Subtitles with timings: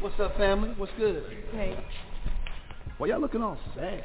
[0.00, 0.70] What's up, family?
[0.76, 1.24] What's good?
[1.50, 1.76] Hey.
[2.98, 4.04] Why y'all looking all sad?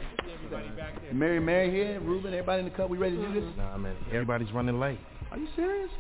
[1.14, 2.90] Mary, Mary here, Ruben, everybody in the cup.
[2.90, 3.44] We ready to do this?
[3.58, 4.98] Nah, man, everybody's running late.
[5.30, 5.92] Are you serious?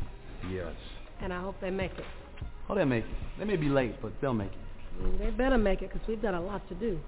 [0.49, 0.73] Yes.
[1.21, 2.05] And I hope they make it.
[2.68, 3.12] Oh, they'll make it.
[3.38, 5.04] They may be late, but they'll make it.
[5.04, 6.99] Mm, They better make it because we've got a lot to do.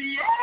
[0.00, 0.39] Just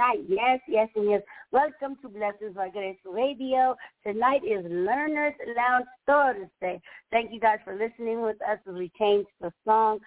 [0.00, 0.24] tonight.
[0.28, 1.22] Yes, yes, and yes.
[1.52, 3.76] Welcome to Blessings by Grace Radio.
[4.06, 6.80] Tonight is Learners Lounge Thursday.
[7.10, 9.98] Thank you guys for listening with us as we change the song.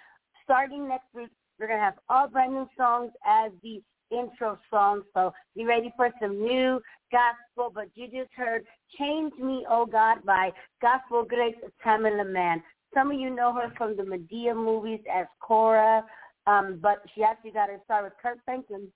[0.44, 1.30] Starting next week,
[1.60, 5.04] we're going to have all brand new songs as the intro song.
[5.13, 6.81] So be ready for some new
[7.12, 7.72] gospel.
[7.74, 8.63] But you just heard
[8.98, 10.51] Change Me, Oh God by
[10.81, 11.56] Gospel Grace
[11.86, 12.63] Tamela Mann.
[12.96, 16.04] Some of you know her from the Madea movies as Cora.
[16.48, 18.92] Um, but she actually got her start with Kirk Franklin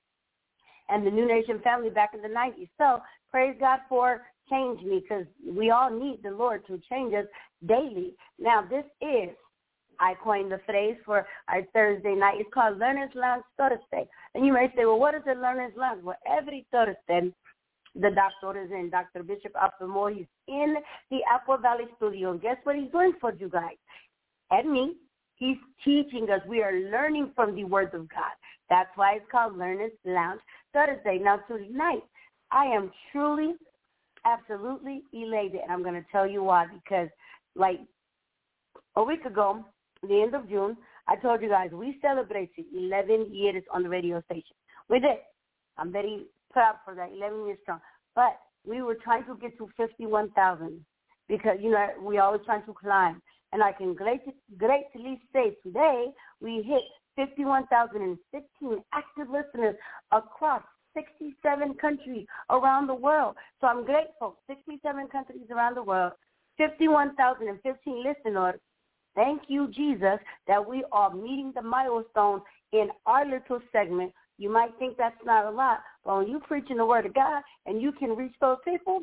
[0.90, 2.70] and the Nu Nation family back in the 90s.
[2.78, 3.02] So
[3.32, 7.26] praise God for change me because we all need the Lord to change us
[7.66, 8.14] daily.
[8.40, 9.36] Now this is,
[10.00, 12.38] I coined the phrase for our Thursday night.
[12.40, 14.08] It's called Learner's Lounge Thursday.
[14.36, 16.04] And you may say, well, what is a Learner's Lounge?
[16.04, 17.34] Well, every Thursday,
[17.96, 19.24] the doctor is in, Dr.
[19.24, 20.16] Bishop Alphamore.
[20.16, 20.76] He's in
[21.10, 22.32] the Aqua Valley studio.
[22.32, 23.76] And guess what he's doing for you guys?
[24.52, 24.96] And me,
[25.38, 26.42] He's teaching us.
[26.48, 28.34] We are learning from the Word of God.
[28.70, 30.42] That's why it's called Learners Lounge
[30.78, 31.20] Thursday.
[31.20, 32.04] Now, tonight,
[32.52, 33.54] I am truly,
[34.26, 36.68] absolutely elated, and I'm going to tell you why.
[36.72, 37.10] Because,
[37.56, 37.80] like,
[38.96, 39.66] a week ago,
[40.08, 40.78] the end of June,
[41.08, 44.56] I told you guys we celebrated 11 years on the radio station.
[44.88, 45.18] We did.
[45.78, 47.80] I'm very proud for that, 11 years strong.
[48.14, 50.86] But we were trying to get to 51,000
[51.28, 53.22] because, you know, we always trying to climb.
[53.52, 56.08] And I can greatly, greatly say today
[56.40, 56.84] we hit
[57.18, 59.76] 51,016 active listeners
[60.14, 60.62] across
[60.94, 63.36] 67 countries around the world.
[63.60, 64.38] So I'm grateful.
[64.48, 66.14] 67 countries around the world,
[66.58, 68.60] 51,015 listeners.
[69.16, 74.14] Thank you, Jesus, that we are meeting the milestone in our little segment.
[74.38, 77.42] You might think that's not a lot, but when you're preaching the word of God
[77.66, 79.02] and you can reach those people,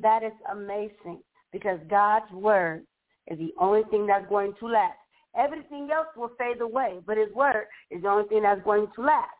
[0.00, 1.20] that is amazing
[1.52, 2.84] because God's word
[3.28, 4.98] is the only thing that's going to last.
[5.36, 9.02] Everything else will fade away, but his word is the only thing that's going to
[9.02, 9.30] last.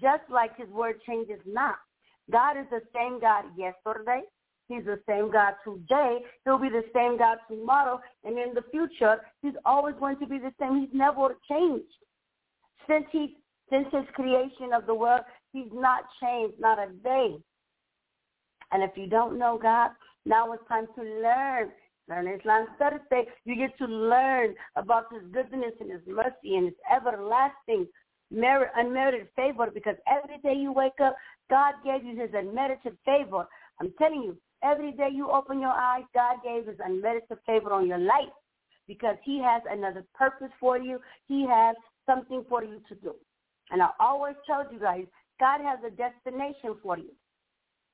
[0.00, 1.76] Just like his word changes not.
[2.30, 4.22] God is the same God yesterday.
[4.68, 6.18] He's the same God today.
[6.44, 8.00] He'll be the same God tomorrow.
[8.22, 10.80] And in the future, he's always going to be the same.
[10.80, 11.86] He's never changed.
[12.86, 13.36] Since he
[13.70, 15.20] since his creation of the world,
[15.52, 17.36] he's not changed, not a day.
[18.72, 19.90] And if you don't know God,
[20.24, 21.70] now it's time to learn.
[22.08, 27.86] You get to learn about His goodness and His mercy and His everlasting
[28.30, 31.16] merit, unmerited favor because every day you wake up,
[31.50, 33.46] God gave you His unmerited favor.
[33.80, 37.86] I'm telling you, every day you open your eyes, God gave His unmerited favor on
[37.86, 38.32] your life
[38.86, 41.00] because He has another purpose for you.
[41.26, 43.14] He has something for you to do.
[43.70, 45.04] And I always tell you guys,
[45.38, 47.10] God has a destination for you.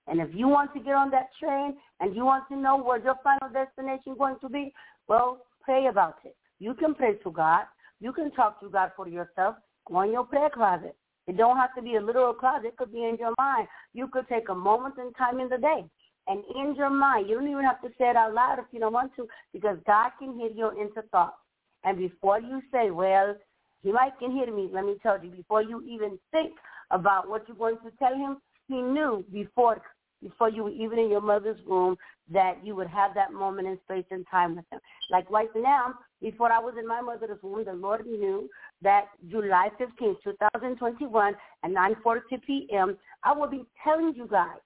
[0.07, 3.03] And if you want to get on that train and you want to know where
[3.03, 4.73] your final destination is going to be,
[5.09, 6.37] well, pray about it.
[6.59, 7.65] You can pray to God.
[8.01, 9.57] You can talk to God for yourself.
[9.89, 10.95] Go in your prayer closet.
[11.27, 12.69] It don't have to be a literal closet.
[12.69, 13.67] It could be in your mind.
[13.95, 15.85] You could take a moment in time in the day.
[16.27, 18.81] And in your mind, you don't even have to say it out loud if you
[18.81, 21.37] don't want to, because God can hear your inner thoughts.
[21.85, 23.35] And before you say, well,
[23.83, 24.69] He might can hear me.
[24.73, 26.53] Let me tell you, before you even think
[26.91, 29.83] about what you're going to tell him, he knew before
[30.25, 31.97] before you were even in your mother's womb
[32.33, 34.81] that you would have that moment in space and time with him.
[35.11, 38.49] Like right now, before I was in my mother's womb, the Lord knew
[38.83, 44.59] that July 15, 2021 at 9.42 p.m., I will be telling you guys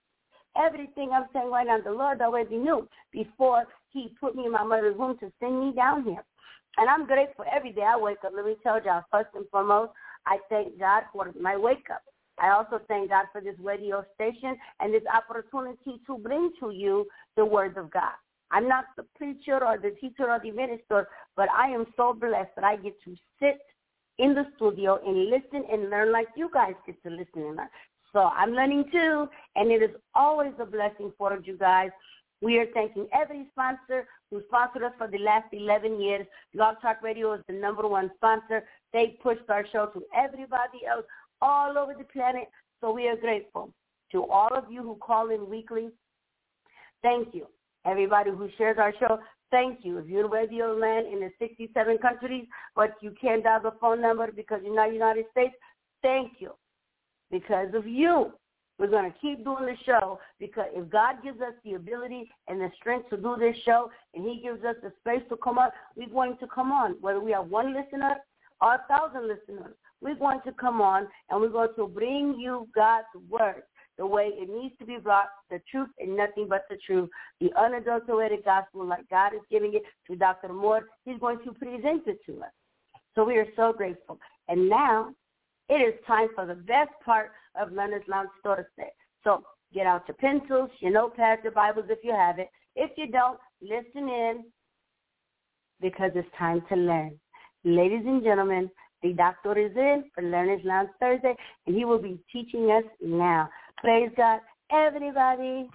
[0.57, 1.81] everything I'm saying right now.
[1.81, 5.73] The Lord already knew before he put me in my mother's womb to send me
[5.75, 6.25] down here.
[6.77, 8.33] And I'm grateful every day I wake up.
[8.35, 9.93] Let me tell y'all, first and foremost,
[10.27, 12.03] I thank God for my wake up.
[12.41, 17.07] I also thank God for this radio station and this opportunity to bring to you
[17.37, 18.13] the word of God.
[18.51, 22.51] I'm not the preacher or the teacher or the minister, but I am so blessed
[22.57, 23.59] that I get to sit
[24.19, 27.69] in the studio and listen and learn like you guys get to listen and learn.
[28.13, 31.91] So I'm learning too, and it is always a blessing for you guys.
[32.41, 36.27] We are thanking every sponsor who sponsored us for the last 11 years.
[36.55, 38.65] Blog Talk Radio is the number one sponsor.
[38.93, 41.05] They pushed our show to everybody else
[41.41, 42.49] all over the planet.
[42.81, 43.73] So we are grateful
[44.13, 45.89] to all of you who call in weekly.
[47.03, 47.47] Thank you.
[47.87, 49.19] Everybody who shares our show,
[49.51, 49.99] thank you.
[49.99, 54.01] If you're in radio land in the 67 countries, but you can't dial the phone
[54.01, 55.55] number because you're not United States,
[56.03, 56.53] thank you.
[57.31, 58.33] Because of you,
[58.79, 62.61] we're going to keep doing the show because if God gives us the ability and
[62.61, 65.71] the strength to do this show and he gives us the space to come on,
[65.97, 66.95] we're going to come on.
[67.01, 68.17] Whether we have one listener
[68.61, 72.69] or a thousand listeners, we're going to come on and we're going to bring you
[72.75, 73.63] God's word
[73.99, 77.51] the way it needs to be brought, the truth and nothing but the truth, the
[77.59, 80.53] unadulterated gospel like God is giving it to Dr.
[80.53, 80.83] Moore.
[81.05, 82.53] He's going to present it to us.
[83.15, 84.19] So we are so grateful.
[84.47, 85.13] And now
[85.69, 88.93] it is time for the best part of Learner's Lounge Thursday.
[89.25, 89.43] So
[89.75, 92.49] get out your pencils, your notepads, your Bibles if you have it.
[92.77, 94.45] If you don't, listen in
[95.81, 97.19] because it's time to learn.
[97.65, 98.71] Ladies and gentlemen,
[99.03, 101.35] the doctor is in for Learner's Lounge Thursday,
[101.67, 103.49] and he will be teaching us now.
[103.79, 104.41] Praise God,
[104.73, 105.69] everybody.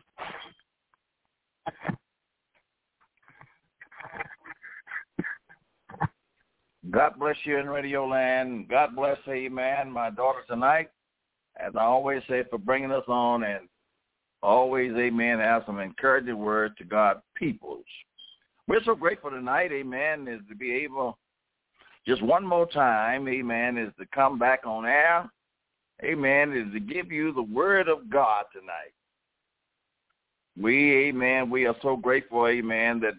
[6.92, 8.68] God bless you in Radio Land.
[8.68, 10.90] God bless, amen, my daughter tonight.
[11.56, 13.70] As I always say, for bringing us on and
[14.42, 17.86] always, amen, have some encouraging words to God peoples.
[18.68, 21.18] We're so grateful tonight, amen, is to be able
[22.06, 25.30] just one more time, amen, is to come back on air,
[26.04, 28.94] amen, is to give you the word of God tonight.
[30.60, 33.14] We, amen, we are so grateful, amen, that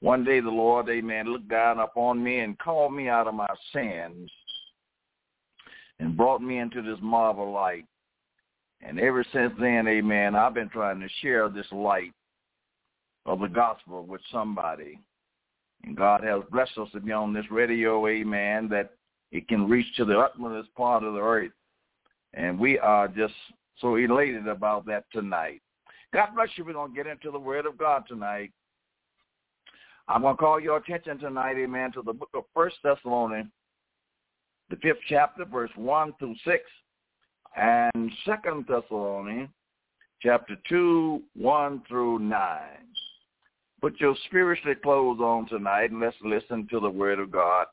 [0.00, 3.52] one day the Lord, amen, looked down upon me and called me out of my
[3.72, 4.30] sins
[5.98, 7.84] and brought me into this marvel light.
[8.80, 12.12] And ever since then, amen, I've been trying to share this light
[13.26, 14.98] of the gospel with somebody.
[15.84, 18.92] And God has blessed us to be on this radio, amen, that
[19.32, 21.52] it can reach to the utmost part of the earth.
[22.34, 23.34] And we are just
[23.80, 25.62] so elated about that tonight.
[26.12, 26.64] God bless you.
[26.64, 28.52] We're going to get into the Word of God tonight.
[30.08, 33.50] I'm going to call your attention tonight, amen, to the book of First Thessalonians,
[34.68, 36.64] the fifth chapter, verse 1 through 6,
[37.56, 39.50] and Second Thessalonians,
[40.20, 42.58] chapter 2, 1 through 9.
[43.80, 47.66] Put your spiritual clothes on tonight and let's listen to the word of God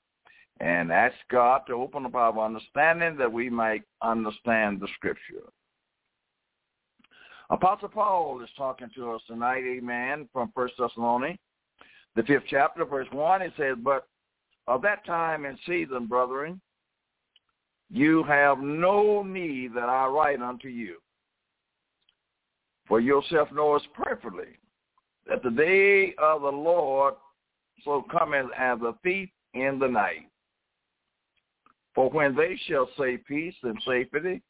[0.60, 5.44] and ask God to open up our understanding that we might understand the scripture.
[7.50, 11.40] Apostle Paul is talking to us tonight, amen, from First Thessalonians
[12.18, 14.08] the fifth chapter, verse 1, it says, But
[14.68, 16.60] of that time and season, brethren,
[17.92, 20.98] you have no need that I write unto you.
[22.88, 24.58] For yourself knowest perfectly
[25.28, 27.16] that the day of the Lord
[27.84, 30.30] so cometh as a thief in the night.
[31.96, 34.42] For when they shall say peace and safety,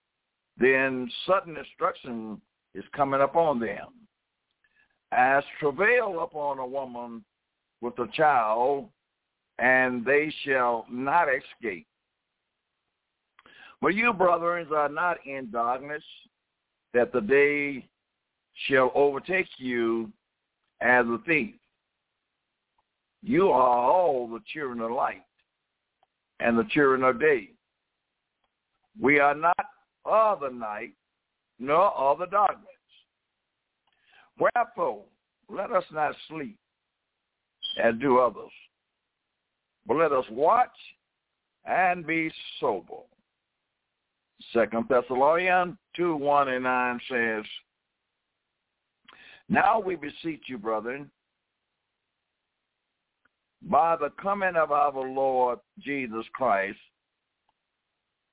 [0.57, 2.41] then sudden destruction
[2.73, 3.87] is coming upon them.
[5.11, 7.23] As travail upon a woman
[7.81, 8.89] with a child,
[9.59, 11.87] and they shall not escape.
[13.81, 16.03] But you, brethren, are not in darkness,
[16.93, 17.87] that the day
[18.67, 20.11] shall overtake you
[20.81, 21.55] as a thief.
[23.23, 25.23] You are all the children of light
[26.39, 27.49] and the children of day.
[28.99, 29.65] We are not
[30.05, 30.93] of the night,
[31.59, 32.67] nor of the darkness.
[34.39, 35.03] Wherefore,
[35.49, 36.57] let us not sleep
[37.81, 38.51] as do others.
[39.85, 40.69] But let us watch
[41.65, 43.01] and be sober.
[44.53, 47.43] Second Thessalonians 2, 1 and 9 says,
[49.49, 51.09] Now we beseech you, brethren,
[53.61, 56.77] by the coming of our Lord Jesus Christ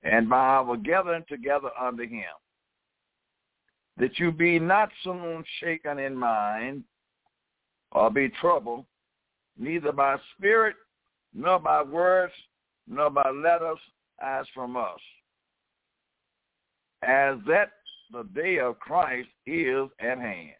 [0.02, 2.24] and by our gathering together unto him,
[3.96, 6.84] that you be not soon shaken in mind
[7.92, 8.84] or be troubled,
[9.56, 10.74] neither by spirit,
[11.32, 12.32] nor by words,
[12.86, 13.78] nor by letters
[14.20, 15.00] as from us,
[17.02, 17.70] as that
[18.12, 20.54] the day of Christ is at hand.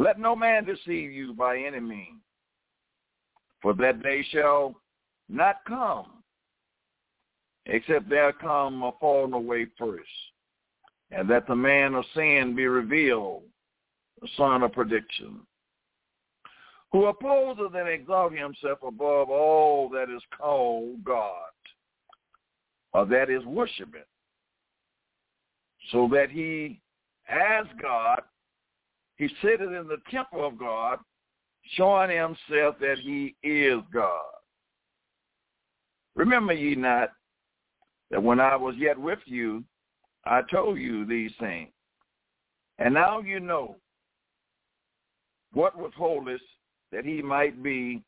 [0.00, 2.22] Let no man deceive you by any means,
[3.60, 4.80] for that day shall
[5.28, 6.22] not come,
[7.66, 10.08] except there come a falling away first,
[11.10, 13.42] and that the man of sin be revealed,
[14.22, 15.40] the son of perdition,
[16.92, 21.52] who opposeth and exalts himself above all that is called God,
[22.94, 24.00] or that is worshiping,
[25.92, 26.80] so that he,
[27.28, 28.22] as God,
[29.20, 30.98] he sitteth in the temple of God,
[31.74, 34.22] showing himself that he is God.
[36.16, 37.10] Remember ye not
[38.10, 39.62] that when I was yet with you,
[40.24, 41.68] I told you these things.
[42.78, 43.76] And now you know
[45.52, 46.42] what was holiest
[46.90, 48.02] that he might be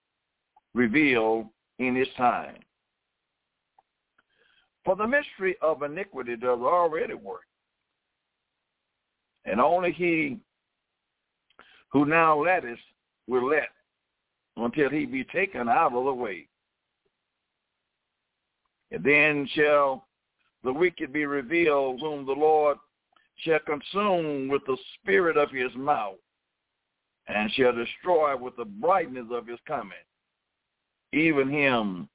[0.72, 1.44] revealed
[1.78, 2.56] in his time.
[4.86, 7.44] For the mystery of iniquity does already work.
[9.44, 10.38] And only he
[11.92, 12.78] who now letteth
[13.26, 13.68] will let
[14.56, 16.46] until he be taken out of the way.
[18.90, 20.06] And then shall
[20.64, 22.78] the wicked be revealed, whom the Lord
[23.36, 26.18] shall consume with the spirit of his mouth,
[27.28, 29.92] and shall destroy with the brightness of his coming.
[31.12, 32.08] Even him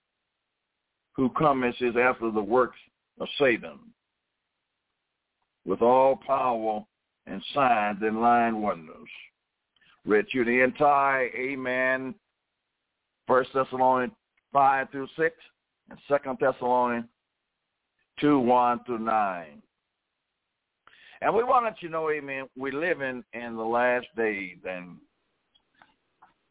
[1.13, 2.77] who cometh is after the works
[3.19, 3.79] of Satan,
[5.65, 6.85] with all power
[7.25, 9.09] and signs and lying wonders.
[10.07, 12.15] Read you the entire Amen.
[13.27, 14.13] First Thessalonians
[14.53, 15.35] five through six
[15.89, 17.07] and Second Thessalonians
[18.17, 19.61] two one through nine.
[21.21, 22.45] And we want you to know, Amen.
[22.55, 24.95] We live living in the last days, and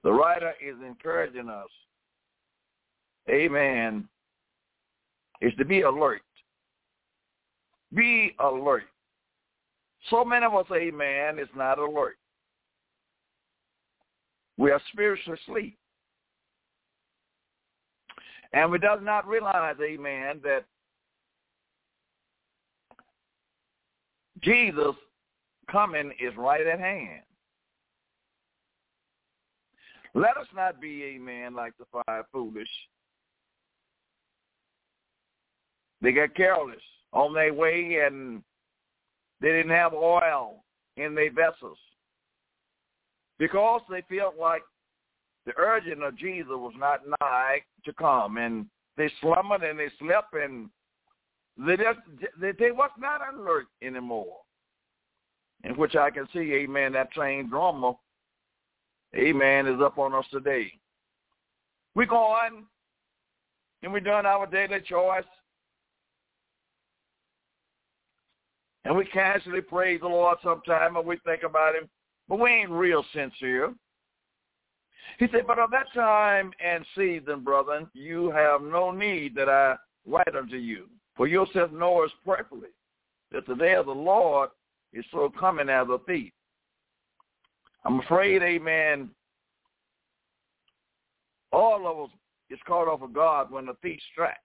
[0.05, 1.71] the writer is encouraging us,
[3.31, 4.07] Amen,
[5.41, 6.21] is to be alert.
[7.95, 8.85] Be alert.
[10.11, 12.17] So many of us, amen, is not alert.
[14.57, 15.79] We are spiritually asleep.
[18.53, 20.65] And we does not realize, amen, that
[24.41, 24.95] Jesus
[25.71, 27.23] coming is right at hand.
[30.15, 32.69] Let us not be, amen, like the five foolish.
[36.01, 36.77] They got careless
[37.13, 38.43] on their way and
[39.41, 40.65] they didn't have oil
[40.97, 41.79] in their vessels
[43.39, 44.63] because they felt like
[45.45, 50.35] the urging of Jesus was not nigh to come, and they slumbered and they slept,
[50.35, 50.69] and
[51.59, 52.01] they just
[52.41, 54.39] they, they was not alert anymore.
[55.65, 57.93] In which I can see, Amen, that trained drummer,
[59.17, 60.73] Amen, is up on us today.
[61.95, 62.65] We go on,
[63.83, 65.25] and we done our daily chores.
[68.85, 71.89] And we casually praise the Lord sometime and we think about him,
[72.29, 73.75] but we ain't real sincere.
[75.19, 79.77] He said, but of that time and season, brethren, you have no need that I
[80.07, 80.89] write unto you.
[81.17, 82.69] For yourself knowest perfectly
[83.33, 84.51] that the day of the Lord
[84.93, 86.33] is so coming as a thief.
[87.85, 89.11] I'm afraid, amen,
[91.53, 92.17] all of us
[92.51, 94.39] is caught off of God when the thief strikes.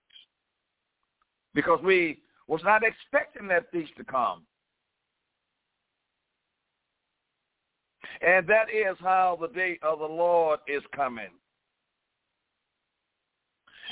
[1.53, 4.43] Because we was not expecting that thief to come.
[8.21, 11.29] And that is how the day of the Lord is coming.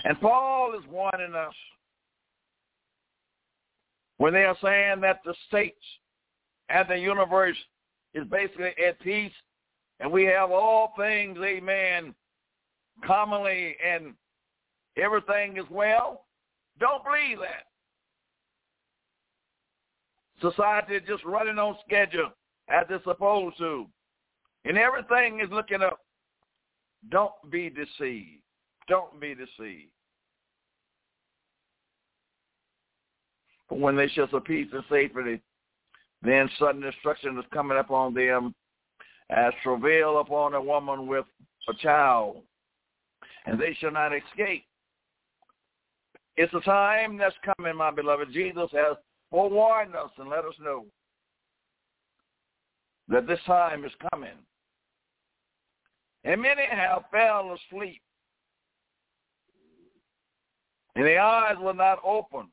[0.04, 1.54] And Paul is warning us
[4.18, 5.84] when they are saying that the states
[6.70, 7.58] and the universe
[8.14, 9.32] is basically at peace
[10.00, 12.14] and we have all things, amen,
[13.06, 14.14] commonly and
[14.96, 16.26] everything is well.
[16.80, 17.66] Don't believe that.
[20.42, 22.32] Society is just running on schedule
[22.70, 23.88] as it's supposed to.
[24.66, 26.00] And everything is looking up.
[27.10, 28.42] Don't be deceived.
[28.88, 29.92] Don't be deceived.
[33.70, 35.42] But when they shall see peace and safety,
[36.22, 38.54] then sudden destruction is coming upon them
[39.30, 41.26] as travail upon a woman with
[41.70, 42.38] a child,
[43.46, 44.66] and they shall not escape.
[46.36, 48.34] It's a time that's coming, my beloved.
[48.34, 48.98] Jesus has
[49.30, 50.86] forewarned us and let us know
[53.10, 54.30] that this time is coming.
[56.24, 58.02] And many have fell asleep
[61.00, 62.50] and their eyes were not open.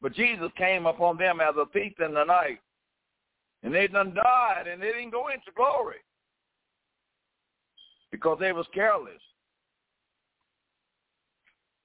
[0.00, 2.60] But Jesus came upon them as a thief in the night.
[3.62, 5.98] And they done died, and they didn't go into glory
[8.10, 9.20] because they was careless.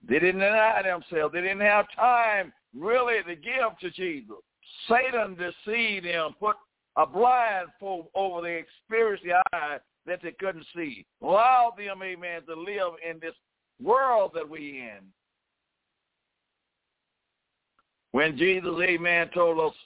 [0.08, 1.34] They didn't deny themselves.
[1.34, 4.38] They didn't have time really to give to Jesus.
[4.88, 6.56] Satan deceived them, put
[6.98, 11.06] a blindfold over their spiritual eye that they couldn't see.
[11.22, 13.36] Allow them, amen, to live in this
[13.82, 15.06] world that we in.
[18.12, 19.78] When Jesus, amen, told us,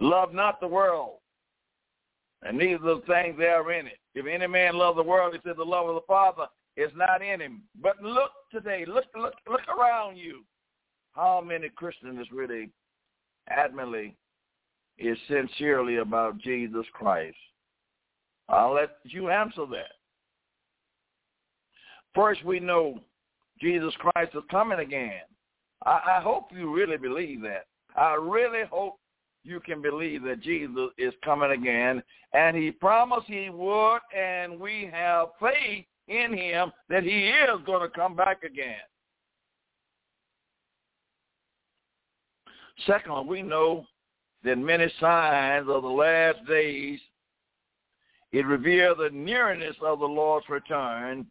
[0.00, 1.18] love not the world,
[2.42, 3.98] and neither the things that are in it.
[4.14, 7.22] If any man love the world, he said the love of the Father is not
[7.22, 7.62] in him.
[7.80, 10.44] But look today, look, look, look around you.
[11.12, 12.70] How many Christians is really
[13.52, 14.14] adamantly
[15.00, 17.36] is sincerely about Jesus Christ?
[18.48, 19.92] I'll let you answer that.
[22.14, 23.00] First, we know
[23.60, 25.22] Jesus Christ is coming again.
[25.84, 27.66] I, I hope you really believe that.
[27.96, 28.96] I really hope
[29.44, 34.90] you can believe that Jesus is coming again, and he promised he would, and we
[34.92, 38.76] have faith in him that he is going to come back again.
[42.86, 43.84] Second, we know
[44.44, 46.98] that many signs of the last days,
[48.32, 51.26] it reveals the nearness of the Lord's return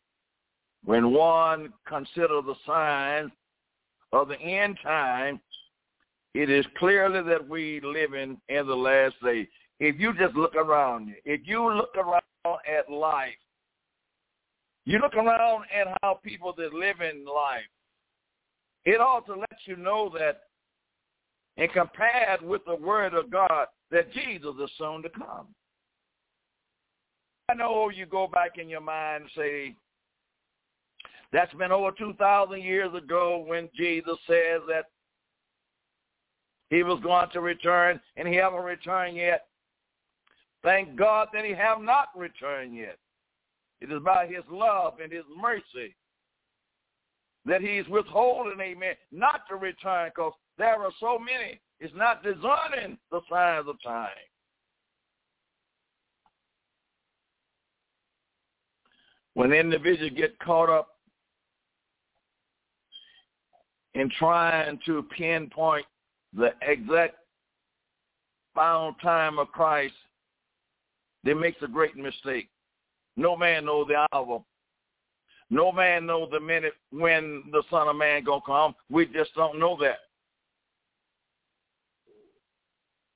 [0.86, 3.32] when one considers the signs
[4.12, 5.40] of the end time,
[6.34, 9.48] it is clearly that we live in, in the last days.
[9.80, 13.30] If you just look around you, if you look around at life,
[14.86, 17.62] you look around at how people that live in life,
[18.86, 20.42] it ought to let you know that
[21.60, 25.48] and compared with the word of God that Jesus is soon to come.
[27.50, 29.76] I know you go back in your mind and say,
[31.34, 34.86] that's been over 2,000 years ago when Jesus says that
[36.70, 39.48] he was going to return and he haven't returned yet.
[40.64, 42.98] Thank God that he have not returned yet.
[43.82, 45.96] It is by his love and his mercy
[47.50, 51.60] that he's withholding, amen, not to return because there are so many.
[51.80, 54.10] It's not discerning the signs of time.
[59.34, 60.90] When individuals get caught up
[63.96, 65.86] in trying to pinpoint
[66.34, 67.16] the exact
[68.54, 69.94] final time of Christ,
[71.24, 72.50] they makes a great mistake.
[73.18, 74.44] No man knows the hour.
[75.50, 78.76] No man knows the minute when the Son of Man gonna come.
[78.90, 79.98] We just don't know that.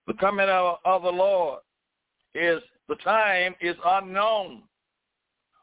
[0.07, 1.59] The coming of, of the Lord
[2.33, 4.63] is the time is unknown.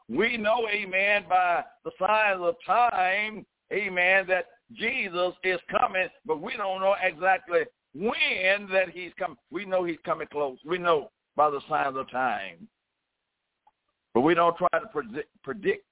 [0.09, 6.57] We know, amen, by the signs of time, amen, that Jesus is coming, but we
[6.57, 7.61] don't know exactly
[7.93, 9.37] when that he's coming.
[9.51, 10.57] We know he's coming close.
[10.65, 12.67] We know by the signs of time.
[14.13, 15.85] But we don't try to predict, predict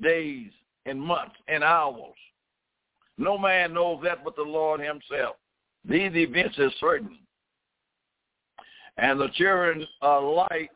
[0.00, 0.50] days
[0.86, 2.14] and months and hours.
[3.16, 5.36] No man knows that but the Lord himself.
[5.84, 7.18] These events are certain.
[8.96, 10.70] And the children of light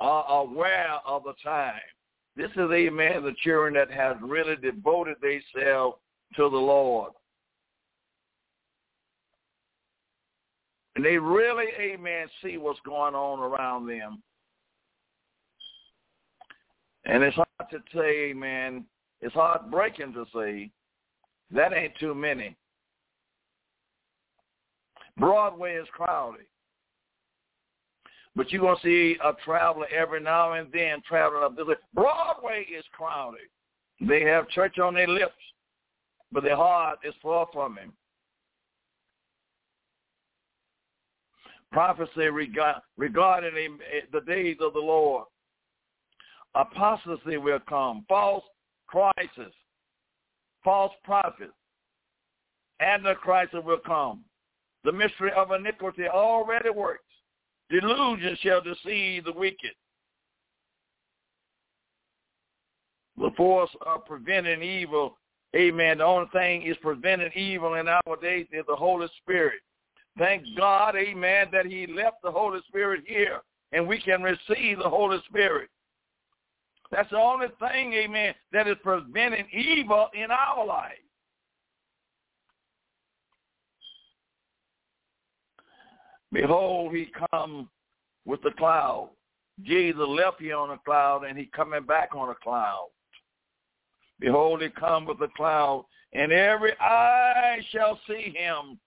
[0.00, 1.80] are aware of the time.
[2.36, 5.98] This is, amen, the children that has really devoted themselves
[6.36, 7.12] to the Lord.
[10.96, 14.22] And they really, amen, see what's going on around them.
[17.04, 18.84] And it's hard to say, man,
[19.20, 20.70] it's heartbreaking to say
[21.50, 22.56] that ain't too many.
[25.18, 26.46] Broadway is crowded.
[28.34, 31.66] But you're going to see a traveler every now and then traveling up this.
[31.66, 31.74] Way.
[31.92, 33.48] Broadway is crowded.
[34.00, 35.34] They have church on their lips,
[36.32, 37.92] but their heart is far from him.
[41.70, 42.28] Prophecy
[42.96, 43.78] regarding
[44.12, 45.26] the days of the Lord.
[46.54, 48.04] Apostasy will come.
[48.08, 48.44] False
[48.86, 49.52] crisis.
[50.62, 51.52] False prophets.
[52.80, 54.24] Antichrist will come.
[54.84, 57.04] The mystery of iniquity already works.
[57.70, 59.72] Delusion shall deceive the wicked.
[63.16, 65.16] The force of preventing evil,
[65.54, 69.60] amen, the only thing is preventing evil in our days is the Holy Spirit.
[70.18, 73.40] Thank God, amen, that he left the Holy Spirit here
[73.72, 75.68] and we can receive the Holy Spirit.
[76.92, 80.92] That's the only thing, amen, that is preventing evil in our life.
[86.30, 87.70] Behold, he come
[88.26, 89.10] with the cloud.
[89.62, 92.88] Jesus left here on a cloud, and he coming back on a cloud.
[94.20, 98.78] Behold, he come with a cloud, and every eye shall see him.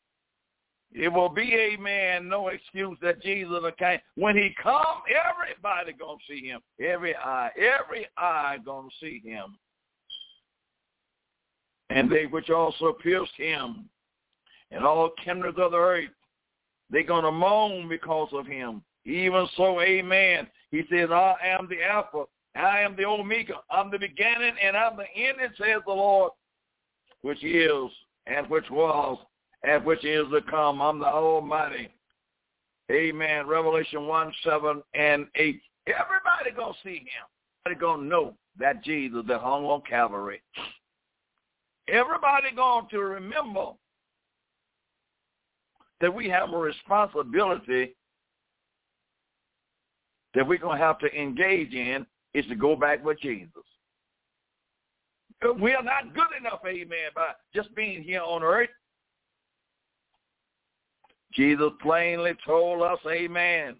[0.91, 4.00] It will be, amen, no excuse that Jesus came.
[4.15, 6.62] When he come, everybody to see him.
[6.80, 9.58] Every eye, every eye to see him.
[11.89, 13.89] And they which also pierced him,
[14.71, 16.10] and all kindreds of the earth,
[16.89, 18.82] they to moan because of him.
[19.06, 20.48] Even so, amen.
[20.71, 23.56] He says, I am the Alpha, I am the Omega.
[23.69, 26.32] I'm the beginning and I'm the ending, says the Lord,
[27.21, 27.91] which is
[28.28, 29.19] and which was
[29.65, 30.82] and which is to come.
[30.82, 31.89] I'm the Almighty.
[32.91, 33.47] Amen.
[33.47, 35.62] Revelation 1, 7, and 8.
[35.88, 37.25] Everybody going to see him.
[37.65, 40.41] Everybody going to know that Jesus that hung on Calvary.
[41.88, 43.71] Everybody going to remember
[46.01, 47.95] that we have a responsibility
[50.34, 53.49] that we're going to have to engage in is to go back with Jesus.
[55.62, 58.69] We are not good enough, amen, by just being here on earth.
[61.36, 63.76] Jesus plainly told us, amen,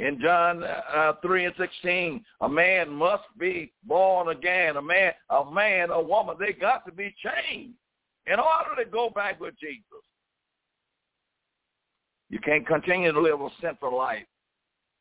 [0.00, 4.76] in John uh, 3 and 16, a man must be born again.
[4.76, 7.76] A man, a man, a woman, they got to be changed
[8.26, 9.84] in order to go back with Jesus.
[12.30, 14.24] You can't continue to live a sinful life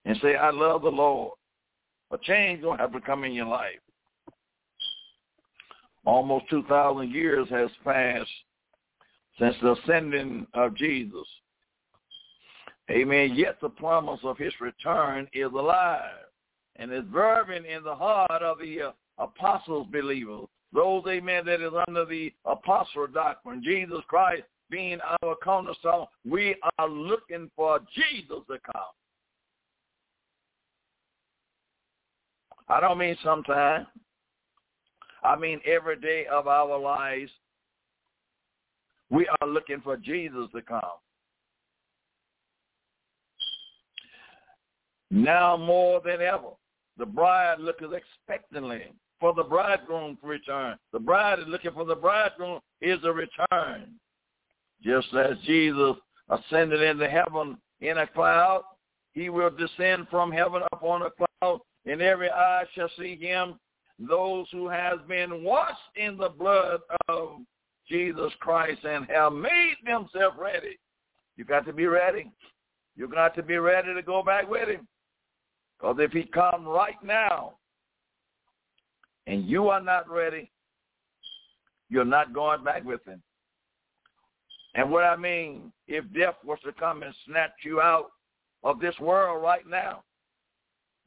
[0.03, 1.33] and say, I love the Lord.
[2.11, 3.79] A change going to have to come in your life.
[6.05, 8.29] Almost 2,000 years has passed
[9.39, 11.27] since the ascending of Jesus.
[12.89, 13.33] Amen.
[13.35, 16.01] Yet the promise of his return is alive
[16.77, 20.47] and is verbing in the heart of the uh, apostles believers.
[20.73, 23.61] Those, amen, that is under the apostle doctrine.
[23.63, 26.05] Jesus Christ being our cornerstone.
[26.27, 28.83] We are looking for Jesus to come.
[32.67, 33.87] I don't mean sometime.
[35.23, 37.31] I mean every day of our lives.
[39.09, 40.81] We are looking for Jesus to come.
[45.11, 46.51] Now more than ever,
[46.97, 50.77] the bride looketh expectantly for the bridegroom to return.
[50.93, 53.95] The bride is looking for the bridegroom is a return.
[54.83, 55.95] Just as Jesus
[56.29, 58.63] ascended into heaven in a cloud,
[59.13, 63.59] he will descend from heaven upon a cloud and every eye shall see him.
[63.97, 67.39] Those who has been washed in the blood of
[67.89, 70.77] Jesus Christ and have made themselves ready.
[71.35, 72.31] You got to be ready.
[72.95, 74.87] You got to be ready to go back with him.
[75.79, 77.53] Because if he come right now
[79.27, 80.51] and you are not ready,
[81.89, 83.21] you're not going back with him.
[84.75, 88.11] And what I mean, if death was to come and snatch you out
[88.63, 90.03] of this world right now,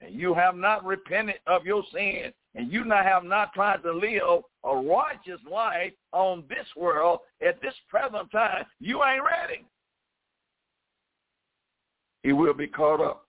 [0.00, 3.92] and you have not repented of your sin, and you not have not tried to
[3.92, 9.64] live a righteous life on this world at this present time, you ain't ready.
[12.22, 13.26] He will be caught up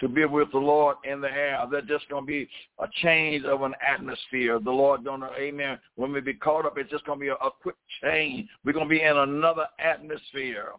[0.00, 1.64] to be with the Lord in the air.
[1.70, 4.58] There's just going to be a change of an atmosphere.
[4.58, 7.28] The Lord going to, amen, when we be caught up, it's just going to be
[7.28, 8.48] a, a quick change.
[8.64, 10.72] We're going to be in another atmosphere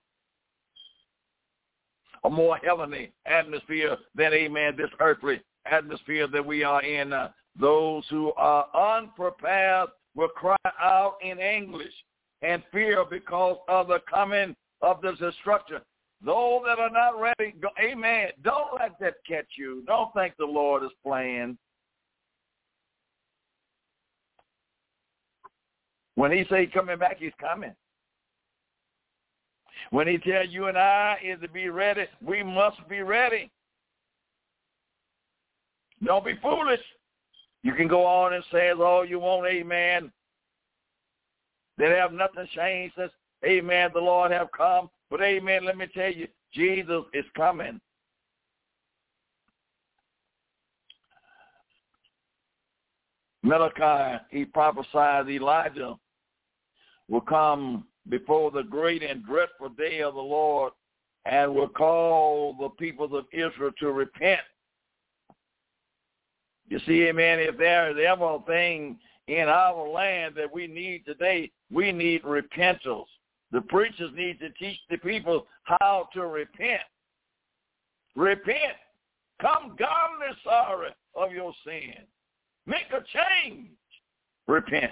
[2.23, 7.13] a more heavenly atmosphere than, amen, this earthly atmosphere that we are in.
[7.13, 11.93] Uh, those who are unprepared will cry out in anguish
[12.41, 15.77] and fear because of the coming of the destruction.
[16.23, 19.83] Those that are not ready, go, amen, don't let that catch you.
[19.85, 21.57] Don't think the Lord is playing.
[26.15, 27.75] When he say coming back, he's coming.
[29.91, 33.51] When he tell you and I is to be ready, we must be ready.
[36.03, 36.81] Don't be foolish.
[37.63, 40.11] You can go on and say as all you want, amen.
[41.77, 43.11] They have nothing changed since,
[43.45, 44.89] amen, the Lord have come.
[45.09, 47.79] But amen, let me tell you, Jesus is coming.
[53.43, 55.95] Malachi, he prophesied Elijah
[57.07, 60.73] will come before the great and dreadful day of the Lord
[61.25, 64.41] and will call the people of Israel to repent.
[66.69, 71.05] You see, amen, if there is ever a thing in our land that we need
[71.05, 73.07] today, we need repentance.
[73.51, 76.81] The preachers need to teach the people how to repent.
[78.15, 78.75] Repent.
[79.41, 81.93] Come godly sorry of your sin.
[82.65, 83.69] Make a change.
[84.47, 84.91] Repent.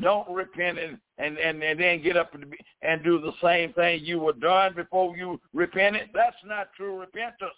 [0.00, 4.00] Don't repent and, and, and, and then get up and, and do the same thing
[4.02, 6.08] you were doing before you repented.
[6.14, 7.52] That's not true repentance.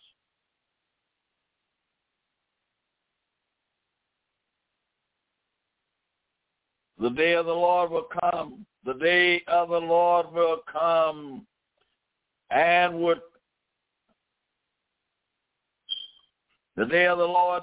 [6.98, 8.64] The day of the Lord will come.
[8.84, 11.46] The day of the Lord will come
[12.50, 13.20] and would
[16.76, 17.62] the day of the Lord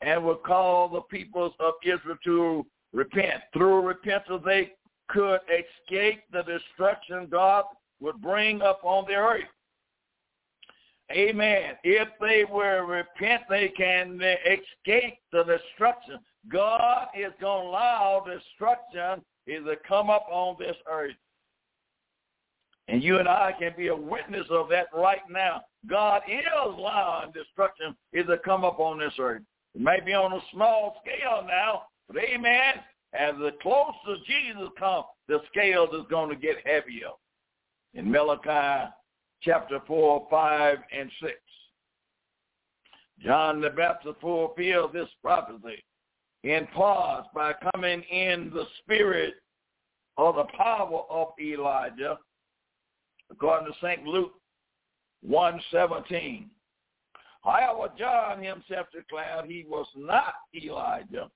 [0.00, 3.42] and would call the peoples of Israel to repent.
[3.52, 4.72] Through repentance they
[5.08, 7.64] could escape the destruction God
[8.00, 9.44] would bring upon the earth.
[11.10, 11.74] Amen.
[11.84, 16.18] If they will repent, they can escape the destruction.
[16.46, 21.16] God is going to allow destruction is to come up on this earth.
[22.86, 25.62] And you and I can be a witness of that right now.
[25.88, 29.42] God is allowing destruction is to come up on this earth.
[29.74, 32.74] It may be on a small scale now, but amen,
[33.12, 37.10] as the closer Jesus comes, the scale is going to get heavier.
[37.94, 38.90] In Malachi
[39.42, 41.34] chapter 4, 5, and 6.
[43.20, 45.82] John the Baptist fulfilled this prophecy
[46.48, 49.34] in part by coming in the spirit
[50.16, 52.18] or the power of Elijah,
[53.30, 54.04] according to St.
[54.04, 54.32] Luke
[55.28, 56.46] 1.17.
[57.42, 61.30] However, John himself declared he was not Elijah.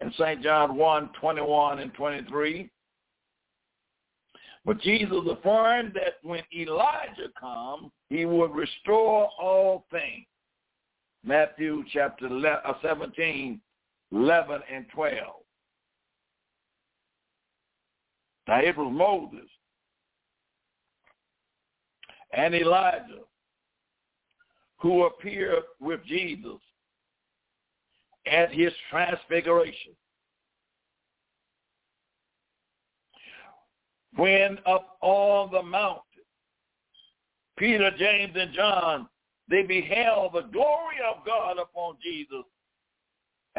[0.00, 0.44] In St.
[0.44, 2.70] John 1, 21 and 23,
[4.64, 10.24] but Jesus affirmed that when Elijah comes, he would restore all things.
[11.24, 13.60] Matthew chapter uh, 17,
[14.12, 15.14] 11 and 12.
[18.46, 19.48] Now it was Moses
[22.32, 23.24] and Elijah
[24.78, 26.60] who appeared with Jesus
[28.26, 29.94] at his transfiguration.
[34.18, 36.02] when up on the mountain,
[37.56, 39.08] Peter, James, and John,
[39.48, 42.44] they beheld the glory of God upon Jesus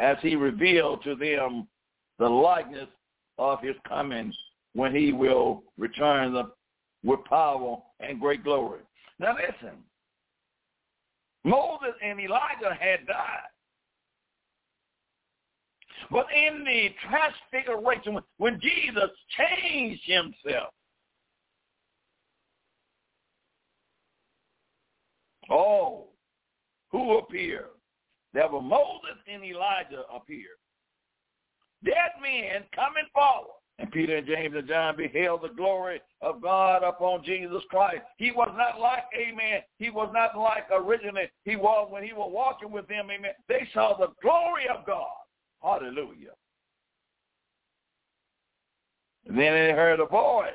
[0.00, 1.68] as he revealed to them
[2.18, 2.88] the likeness
[3.38, 4.32] of his coming
[4.72, 6.50] when he will return the,
[7.04, 8.80] with power and great glory.
[9.18, 9.76] Now listen,
[11.44, 13.40] Moses and Elijah had died.
[16.10, 20.72] But in the transfiguration, when Jesus changed himself,
[25.50, 26.06] oh,
[26.90, 27.66] who appeared?
[28.32, 30.58] There were Moses and Elijah appeared.
[31.84, 33.54] Dead men coming forward.
[33.78, 38.02] And Peter and James and John beheld the glory of God upon Jesus Christ.
[38.18, 42.30] He was not like, amen, he was not like originally he was when he was
[42.32, 43.32] walking with them, amen.
[43.48, 45.06] They saw the glory of God.
[45.62, 46.32] Hallelujah.
[49.26, 50.52] And then they heard a voice.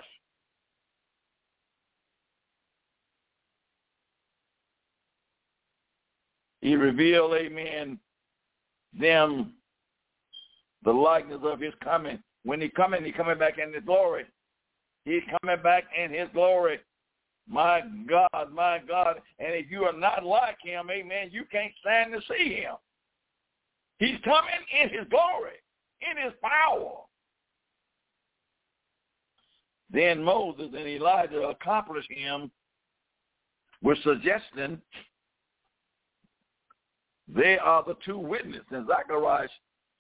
[6.65, 7.99] He revealed, amen,
[8.99, 9.53] them
[10.83, 12.17] the likeness of his coming.
[12.43, 14.25] When he coming, he coming back in his glory.
[15.03, 16.79] He's coming back in his glory.
[17.47, 19.21] My God, my God.
[19.37, 22.73] And if you are not like him, amen, you can't stand to see him.
[23.99, 24.49] He's coming
[24.81, 25.59] in his glory,
[26.01, 26.93] in his power.
[29.91, 32.49] Then Moses and Elijah accomplished him
[33.83, 34.81] with suggesting
[37.27, 39.47] they are the two witnesses in Zechariah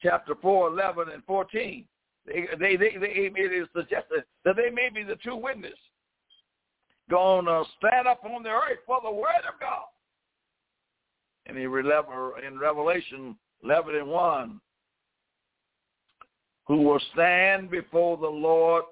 [0.01, 1.85] chapter 4, 11, and 14.
[2.27, 5.77] They, they, they, they, it is suggested that they may be the two witnesses
[7.09, 9.85] going to uh, stand up on the earth for the word of God.
[11.45, 14.61] And in Revelation 11 and 1,
[16.67, 18.85] who will stand before the Lord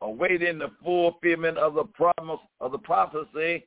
[0.00, 3.64] awaiting the fulfillment of the promise of the prophecy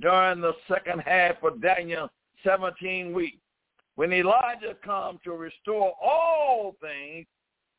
[0.00, 2.10] during the second half of Daniel
[2.44, 3.38] 17 weeks.
[3.98, 7.26] When Elijah comes to restore all things,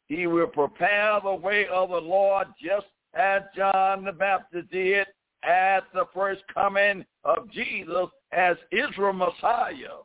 [0.07, 5.07] he will prepare the way of the Lord just as John the Baptist did
[5.43, 10.01] at the first coming of Jesus as Israel Messiah.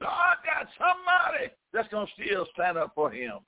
[0.00, 3.38] God got somebody that's going to still stand up for him.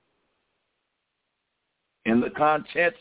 [2.04, 2.98] In the context,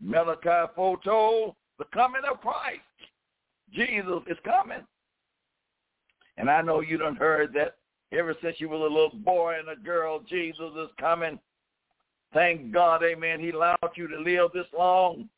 [0.00, 2.82] Malachi foretold the coming of Christ.
[3.72, 4.86] Jesus is coming.
[6.38, 7.76] And I know you done heard that
[8.12, 11.38] ever since you were a little boy and a girl, Jesus is coming.
[12.32, 15.28] Thank God, amen, he allowed you to live this long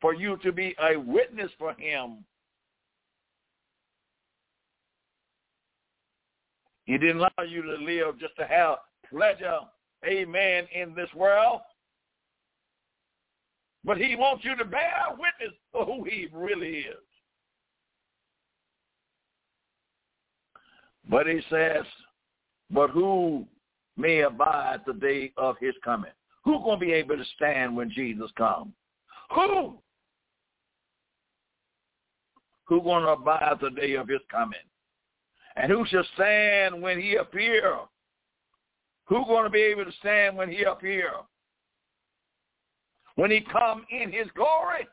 [0.00, 2.24] for you to be a witness for him.
[6.84, 9.60] He didn't allow you to live just to have pleasure,
[10.06, 11.60] amen, in this world.
[13.84, 17.07] But he wants you to bear witness of who he really is.
[21.08, 21.84] But he says,
[22.70, 23.46] but who
[23.98, 26.12] may abide the day of his coming.
[26.44, 28.72] Who going to be able to stand when Jesus comes?
[29.34, 29.74] Who?
[32.66, 34.58] Who going to abide the day of his coming?
[35.56, 37.76] And who shall stand when he appear?
[39.06, 41.10] Who going to be able to stand when he appear?
[43.16, 44.86] When he come in his glory,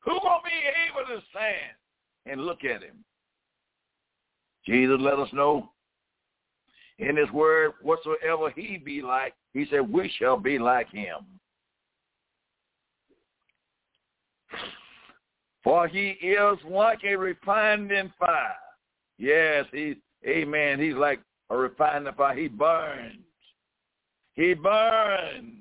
[0.00, 1.74] who going to be able to stand
[2.26, 3.04] and look at him?
[4.66, 5.70] Jesus let us know
[6.98, 11.26] in his word, whatsoever he be like, he said, we shall be like him.
[15.62, 18.54] For he is like a refining fire.
[19.18, 19.94] Yes, he,
[20.26, 22.36] amen, he's like a refining fire.
[22.36, 23.16] He burns.
[24.34, 25.54] He burns.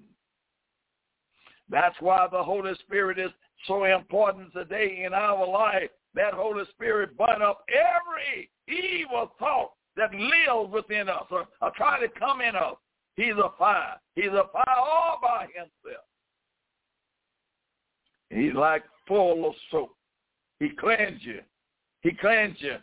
[1.69, 3.31] That's why the Holy Spirit is
[3.67, 5.89] so important today in our life.
[6.15, 11.99] That Holy Spirit burn up every evil thought that lives within us or, or try
[11.99, 12.75] to come in us.
[13.15, 13.99] He's a fire.
[14.15, 16.05] He's a fire all by himself.
[18.29, 19.95] He's like full of soap.
[20.59, 21.39] He cleans you.
[22.01, 22.77] He cleans you.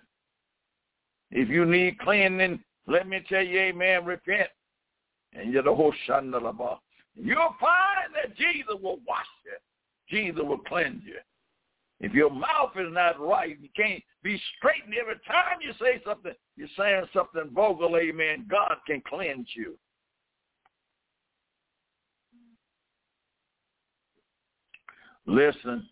[1.31, 4.49] If you need cleansing, let me tell you, amen, repent.
[5.33, 6.79] And you're the whole shandalaba.
[7.15, 9.53] You'll find that Jesus will wash you.
[10.09, 11.19] Jesus will cleanse you.
[12.01, 16.33] If your mouth is not right, you can't be straightened every time you say something.
[16.57, 18.47] You're saying something vocal, amen.
[18.51, 19.77] God can cleanse you.
[25.27, 25.87] Listen,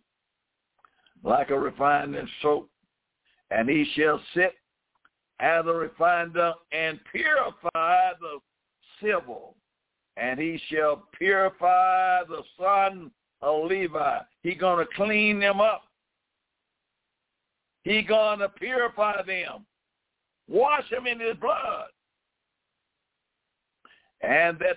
[1.22, 2.70] like a refining soap,
[3.50, 4.54] and he shall sit
[5.40, 8.38] as a refiner and purify the
[9.02, 9.56] civil,
[10.16, 13.10] and he shall purify the son
[13.42, 14.18] of Levi.
[14.42, 15.82] He gonna clean them up.
[17.88, 19.64] He gonna purify them,
[20.46, 21.86] wash them in his blood,
[24.20, 24.76] and that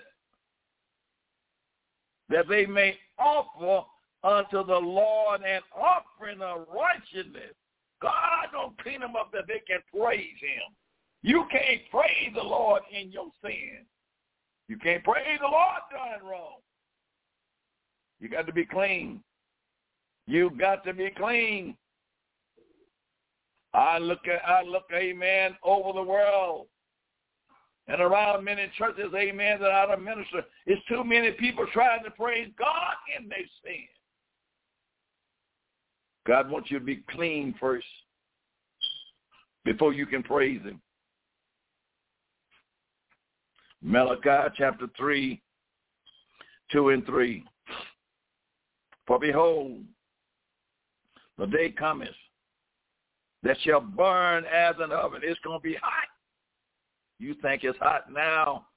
[2.30, 3.86] that they may offer
[4.24, 7.54] unto the Lord an offering of righteousness.
[8.02, 10.74] God don't clean them up that they can praise him.
[11.22, 13.86] You can't praise the Lord in your sin.
[14.70, 16.60] You can't praise the Lord doing wrong.
[18.22, 19.22] You got to be clean.
[20.28, 21.76] You got to be clean.
[23.74, 26.68] I look at I look, amen, over the world
[27.88, 30.44] and around many churches, amen, that I don't minister.
[30.66, 33.88] It's too many people trying to praise God in their sin.
[36.28, 37.88] God wants you to be clean first
[39.66, 40.82] before you can praise him.
[43.82, 45.42] Malachi chapter 3,
[46.72, 47.44] 2 and 3.
[49.08, 49.84] For behold,
[51.38, 52.10] the day cometh
[53.44, 55.22] that shall burn as an oven.
[55.24, 56.08] It's going to be hot.
[57.20, 58.68] You think it's hot now.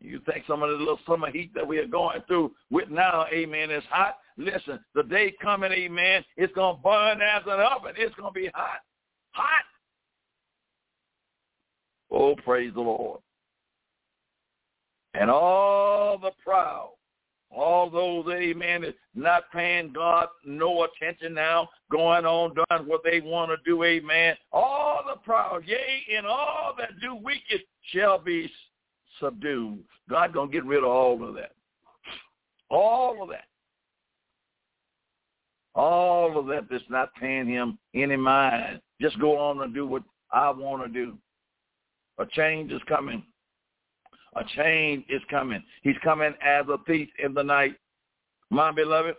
[0.00, 3.26] You think some of the little summer heat that we are going through with now,
[3.32, 4.18] amen, is hot.
[4.36, 7.94] Listen, the day coming, amen, it's going to burn as an oven.
[7.96, 8.80] It's going to be hot.
[9.30, 9.64] Hot.
[12.10, 13.20] Oh, praise the Lord.
[15.14, 16.94] And all the proud,
[17.54, 23.20] all those, amen, is not paying God no attention now, going on doing what they
[23.20, 24.36] want to do, amen.
[24.52, 27.60] All the proud, yea, and all that do wicked
[27.92, 28.50] shall be
[29.20, 29.84] subdued.
[30.08, 31.52] God going to get rid of all of that.
[32.70, 33.44] All of that.
[35.74, 38.80] All of that that's not paying him any mind.
[39.00, 41.16] Just go on and do what I want to do.
[42.18, 43.22] A change is coming.
[44.34, 45.62] A change is coming.
[45.82, 47.74] He's coming as a thief in the night.
[48.50, 49.16] My beloved.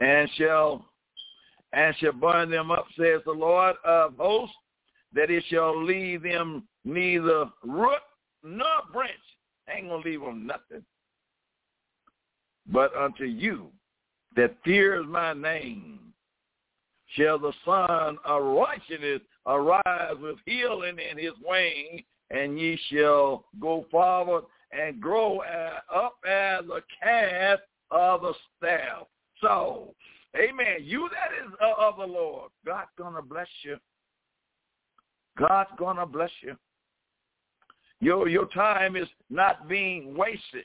[0.00, 0.84] And shall
[1.72, 4.54] and shall burn them up, says the Lord of hosts,
[5.14, 8.02] that it shall leave them neither root
[8.42, 9.12] nor branch.
[9.68, 10.84] Ain't gonna leave them nothing.
[12.66, 13.68] But unto you
[14.36, 16.00] that fears my name
[17.16, 23.86] shall the Son of righteousness arise with healing in his wing, and ye shall go
[23.90, 25.42] forward and grow
[25.94, 27.58] up as a calf
[27.90, 29.06] of the staff.
[29.40, 29.94] So,
[30.36, 30.78] amen.
[30.80, 33.76] You that is of the Lord, God's going to bless you.
[35.38, 36.56] God's going to bless you.
[38.00, 40.64] Your, your time is not being wasted.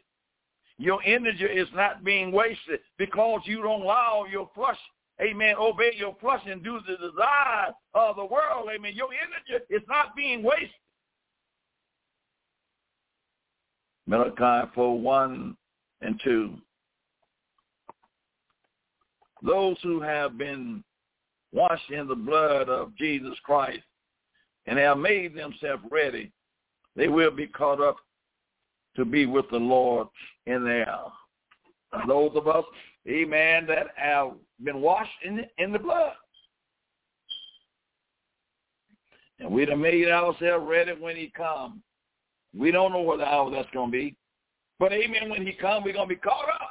[0.79, 4.77] Your energy is not being wasted because you don't allow your flesh
[5.21, 9.81] amen, obey your flesh and do the desires of the world, amen, your energy is
[9.87, 10.69] not being wasted.
[14.05, 15.57] Malachi 4, 1
[16.01, 16.53] and 2.
[19.43, 20.83] Those who have been
[21.51, 23.83] washed in the blood of Jesus Christ,
[24.67, 26.31] and have made themselves ready,
[26.95, 27.97] they will be caught up
[28.95, 30.07] to be with the Lord
[30.45, 30.95] in there.
[32.07, 32.65] Those of us,
[33.07, 34.31] amen, that have
[34.63, 36.13] been washed in the, in the blood.
[39.39, 41.81] And we'd have made ourselves ready when he comes.
[42.55, 44.15] We don't know what the hour that's going to be.
[44.79, 46.69] But amen, when he comes, we're going to be caught up.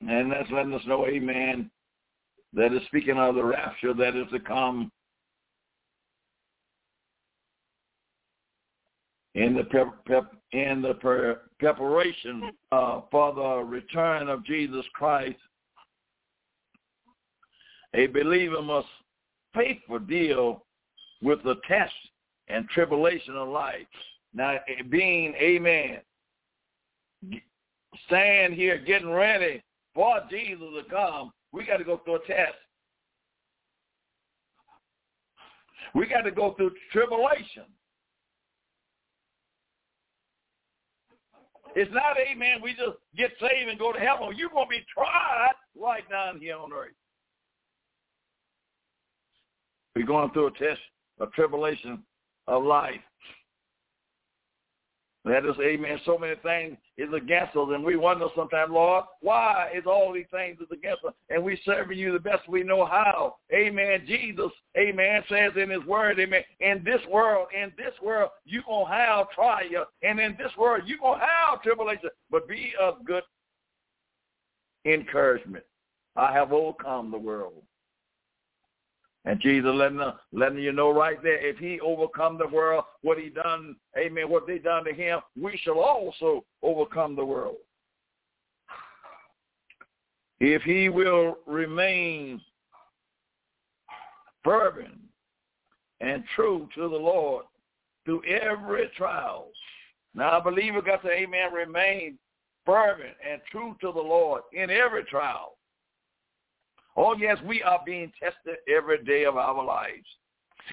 [0.00, 1.70] And that's letting us know, amen,
[2.54, 4.92] that is speaking of the rapture that is to come
[9.38, 15.38] in the in the pre- preparation uh, for the return of Jesus Christ.
[17.94, 18.88] A believer must
[19.54, 20.64] faithfully deal
[21.22, 21.94] with the test
[22.48, 23.86] and tribulation of life.
[24.34, 24.56] Now,
[24.90, 25.98] being, amen,
[28.06, 29.62] stand here getting ready
[29.94, 32.54] for Jesus to come, we got to go through a test.
[35.94, 37.64] We got to go through tribulation.
[41.78, 44.34] It's not, amen, we just get saved and go to heaven.
[44.36, 46.90] You're going to be tried right down here on earth.
[49.94, 50.80] We're going through a test,
[51.20, 52.02] a tribulation
[52.48, 52.98] of life.
[55.28, 59.70] That is, amen, so many things is against us, and we wonder sometimes, Lord, why
[59.76, 61.12] is all these things is against us?
[61.28, 63.36] And we serving you the best we know how.
[63.52, 64.04] Amen.
[64.06, 68.86] Jesus, amen, says in his word, amen, in this world, in this world, you're going
[68.86, 73.04] to have trial, and in this world, you're going to have tribulation, but be of
[73.04, 73.22] good
[74.86, 75.64] encouragement.
[76.16, 77.62] I have overcome the world.
[79.28, 80.00] And Jesus letting,
[80.32, 84.46] letting you know right there, if he overcome the world, what he done, amen, what
[84.46, 87.56] they done to him, we shall also overcome the world.
[90.40, 92.40] If he will remain
[94.42, 94.98] fervent
[96.00, 97.44] and true to the Lord
[98.06, 99.48] through every trial.
[100.14, 102.16] Now, I believe we got to, amen, remain
[102.64, 105.57] fervent and true to the Lord in every trial.
[107.00, 110.04] Oh, yes, we are being tested every day of our lives.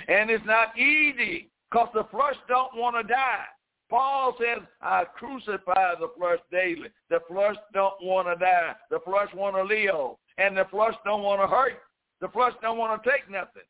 [0.08, 3.46] And it's not easy because the flesh don't want to die.
[3.92, 6.90] Paul says, I crucify the flesh daily.
[7.12, 8.74] The flesh don't want to die.
[8.90, 10.16] The flesh want to live.
[10.40, 11.74] And the flesh don't want to hurt.
[12.22, 13.62] The flesh don't want to take nothing.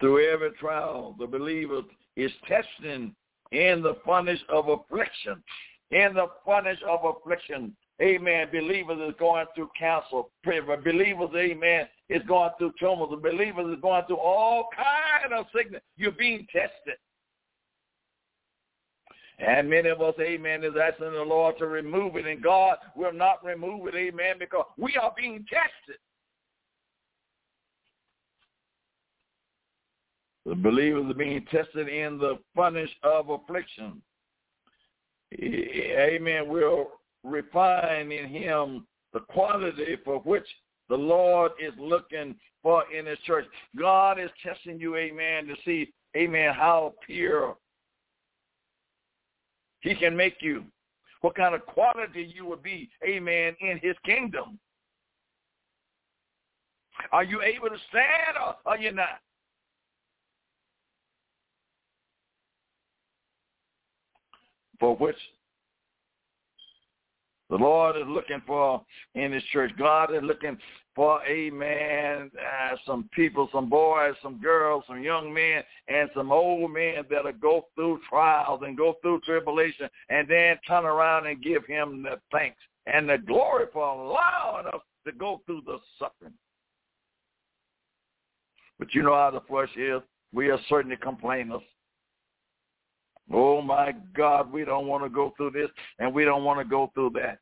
[0.00, 1.82] Through every trial, the believer
[2.16, 3.14] is testing
[3.52, 5.42] in the furnace of affliction
[5.90, 7.74] in the furnace of affliction.
[8.00, 8.48] Amen.
[8.52, 10.30] Believers is going through counsel.
[10.44, 13.08] Believers, amen, is going through tumors.
[13.20, 15.82] Believers is going through all kind of sickness.
[15.96, 16.98] You're being tested.
[19.40, 22.26] And many of us, amen, is asking the Lord to remove it.
[22.26, 26.00] And God will not remove it, amen, because we are being tested.
[30.44, 34.02] The believers are being tested in the furnace of affliction
[35.32, 36.88] Eh, amen, will
[37.24, 40.46] refine in him the quality for which
[40.88, 43.46] the Lord is looking for in his church.
[43.78, 47.56] God is testing you, amen, to see, amen, how pure
[49.80, 50.64] he can make you.
[51.20, 54.58] What kind of quality you will be, amen, in his kingdom.
[57.12, 59.20] Are you able to stand or are you not?
[64.78, 65.16] For which
[67.50, 68.82] the Lord is looking for
[69.14, 69.72] in his church.
[69.78, 70.58] God is looking
[70.94, 76.70] for, amen, uh, some people, some boys, some girls, some young men, and some old
[76.72, 81.64] men that'll go through trials and go through tribulation and then turn around and give
[81.66, 86.34] him the thanks and the glory for allowing us to go through the suffering.
[88.78, 90.02] But you know how the flesh is.
[90.32, 91.62] We are certainly complainers.
[93.32, 96.64] Oh my God, we don't want to go through this and we don't want to
[96.64, 97.38] go through that.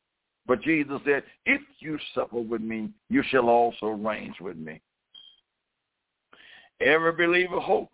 [0.47, 4.80] But Jesus said, if you suffer with me, you shall also reign with me.
[6.80, 7.91] Every believer hope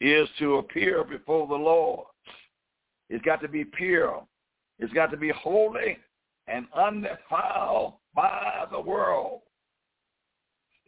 [0.00, 2.06] is to appear before the Lord.
[3.10, 4.24] It's got to be pure.
[4.78, 5.98] It's got to be holy
[6.46, 9.40] and undefiled by the world.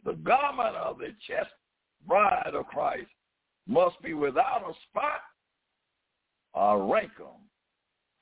[0.05, 1.49] The garment of the chest
[2.07, 3.09] bride of Christ
[3.67, 5.21] must be without a spot
[6.59, 7.27] uh, rank them.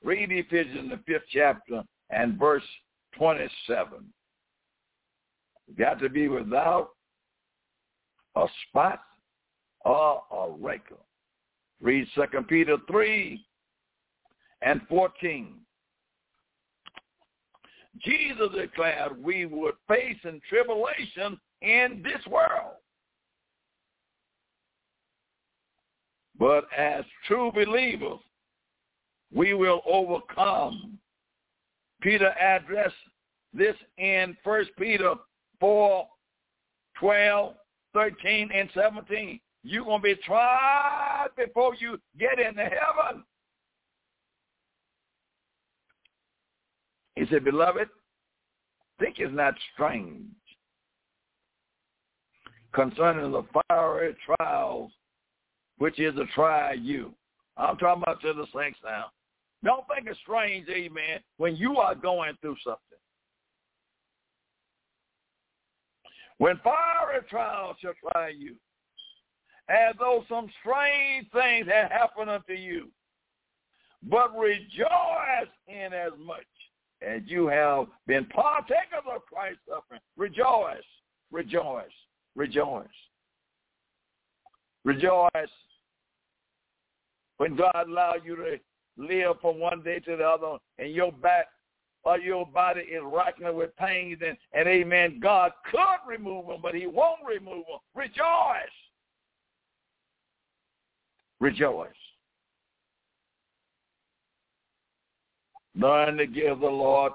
[0.02, 2.62] Read Ephesians, the fifth chapter and verse
[3.16, 4.04] 27.
[5.78, 6.90] Got to be without
[8.36, 9.00] a spot
[9.84, 11.04] or a wrinkle.
[11.80, 13.44] Read Second Peter 3
[14.62, 15.54] and 14.
[18.02, 22.74] Jesus declared we would face in tribulation in this world.
[26.40, 28.18] But as true believers,
[29.32, 30.98] we will overcome.
[32.00, 32.94] Peter addressed
[33.52, 35.14] this in 1 Peter
[35.60, 36.08] 4,
[36.98, 37.54] 12,
[37.92, 39.38] 13, and 17.
[39.62, 43.22] You're going to be tried before you get into heaven.
[47.16, 47.88] He said, Beloved,
[48.98, 50.24] think it's not strange
[52.72, 54.90] concerning the fiery trials
[55.80, 57.10] which is to try you.
[57.56, 59.06] I'm talking about to the saints now.
[59.64, 62.98] Don't think it's strange, amen, when you are going through something.
[66.36, 68.56] When fiery trials shall try you,
[69.70, 72.88] as though some strange things had happened unto you.
[74.02, 76.46] But rejoice in as much
[77.00, 80.00] as you have been partakers of Christ's suffering.
[80.18, 80.76] Rejoice,
[81.30, 81.84] rejoice,
[82.36, 82.86] rejoice.
[84.84, 85.50] Rejoice
[87.40, 88.58] when God allowed you to
[88.98, 91.46] live from one day to the other and your back
[92.04, 96.74] or your body is racking with pains and, and amen, God could remove them, but
[96.74, 97.78] he won't remove them.
[97.94, 98.26] Rejoice.
[101.40, 101.88] Rejoice.
[105.74, 107.14] Learn to give the Lord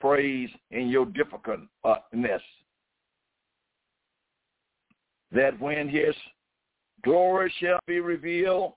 [0.00, 2.42] praise in your difficultness.
[5.30, 6.16] That when his
[7.04, 8.72] glory shall be revealed,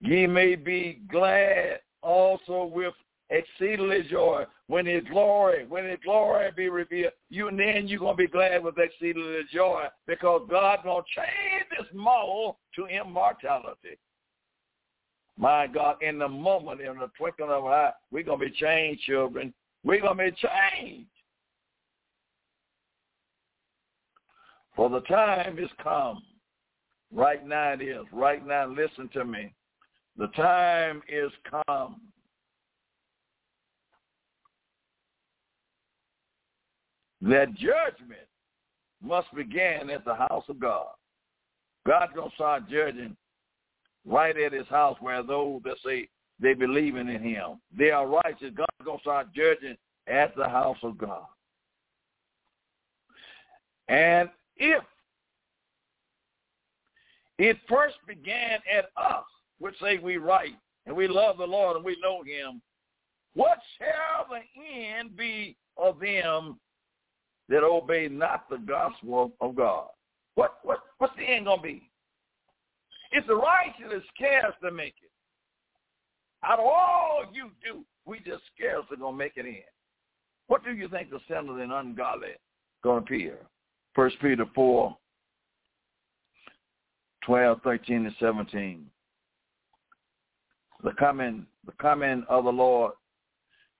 [0.00, 2.94] Ye may be glad also with
[3.30, 7.12] exceedingly joy when his glory, when his glory be revealed.
[7.30, 11.88] You and then you're gonna be glad with exceedingly joy because God's gonna change this
[11.92, 13.98] mold to immortality.
[15.38, 19.02] My God, in the moment, in the twinkling of an eye, we're gonna be changed,
[19.02, 19.52] children.
[19.84, 21.10] We're gonna be changed.
[24.74, 26.22] For the time is come.
[27.12, 28.04] Right now it is.
[28.12, 29.54] Right now, listen to me.
[30.18, 31.30] The time is
[31.66, 32.00] come.
[37.22, 38.28] That judgment
[39.02, 40.86] must begin at the house of God.
[41.86, 43.16] God's going to start judging
[44.06, 46.08] right at his house where those that say
[46.40, 47.60] they believe in him.
[47.76, 48.52] They are righteous.
[48.54, 51.24] God's going to start judging at the house of God.
[53.88, 54.82] And if
[57.38, 59.24] it first began at us,
[59.58, 60.54] which say we right
[60.86, 62.60] and we love the Lord and we know him,
[63.34, 64.40] what shall the
[64.98, 66.58] end be of them
[67.48, 69.88] that obey not the gospel of God?
[70.34, 71.90] What what what's the end gonna be?
[73.12, 75.10] It's the righteous cares to make it,
[76.44, 79.62] out of all you do, we just scarcely gonna make it in.
[80.48, 82.34] What do you think the sinner and ungodly
[82.82, 83.38] gonna appear?
[83.94, 84.96] First Peter four,
[87.24, 88.86] 12, 13, and 17
[90.82, 92.92] the coming the coming of the Lord.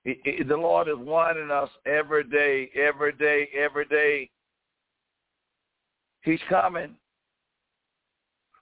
[0.05, 4.31] It, it, the Lord is warning us every day, every day, every day.
[6.23, 6.95] He's coming.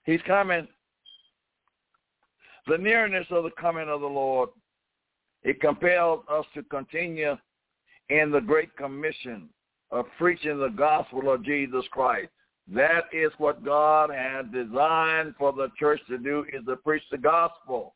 [0.05, 0.68] He's coming.
[2.66, 4.51] The nearness of the coming of the Lord,
[5.43, 7.37] it compels us to continue
[8.09, 9.49] in the Great Commission
[9.91, 12.30] of preaching the gospel of Jesus Christ.
[12.72, 17.18] That is what God has designed for the church to do is to preach the
[17.18, 17.95] gospel.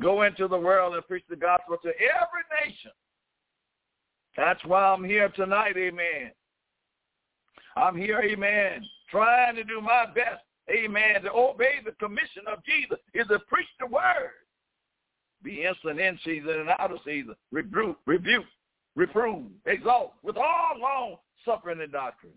[0.00, 2.90] Go into the world and preach the gospel to every nation.
[4.36, 6.32] That's why I'm here tonight, amen.
[7.76, 12.98] I'm here, amen, trying to do my best, amen, to obey the commission of Jesus
[13.14, 14.32] is to preach the word.
[15.42, 17.34] Be instant in season and out of season.
[17.50, 18.44] Rebuke, rebuke,
[18.94, 22.32] reprove, exalt with all long suffering and doctrine.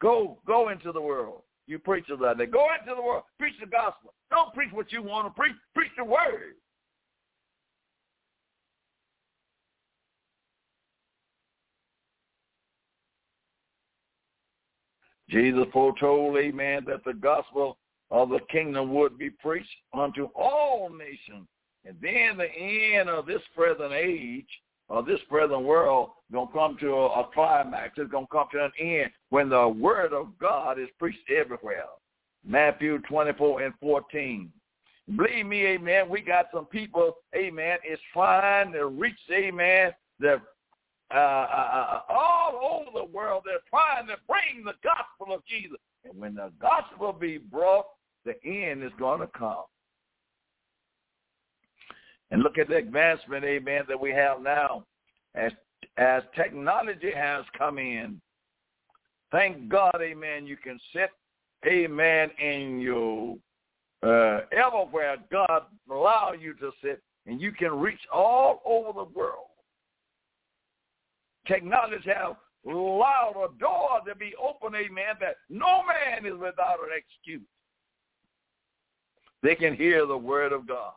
[0.00, 1.42] Go, go into the world.
[1.66, 2.46] You preachers out there.
[2.46, 3.22] Go into the world.
[3.38, 4.12] Preach the gospel.
[4.30, 5.54] Don't preach what you want to preach.
[5.74, 6.54] Preach the word.
[15.28, 17.78] Jesus foretold, amen, that the gospel
[18.10, 21.48] of the kingdom would be preached unto all nations.
[21.86, 24.46] And then the end of this present age
[24.92, 27.94] uh, this present world going to come to a, a climax.
[27.96, 31.84] It's going to come to an end when the word of God is preached everywhere.
[32.46, 34.50] Matthew 24 and 14.
[35.16, 40.40] Believe me, amen, we got some people, amen, is trying to reach, amen, the
[41.12, 43.42] uh, uh, uh, all over the world.
[43.44, 45.76] They're trying to bring the gospel of Jesus.
[46.04, 47.84] And when the gospel be brought,
[48.24, 49.64] the end is going to come.
[52.32, 54.84] And look at the advancement, amen, that we have now
[55.34, 55.52] as
[55.98, 58.20] as technology has come in.
[59.30, 61.10] Thank God, amen, you can sit,
[61.66, 63.36] amen, in your
[64.02, 69.48] uh, everywhere God allow you to sit, and you can reach all over the world.
[71.46, 72.34] Technology has
[72.66, 77.42] allowed a door to be open, amen, that no man is without an excuse.
[79.42, 80.92] They can hear the word of God.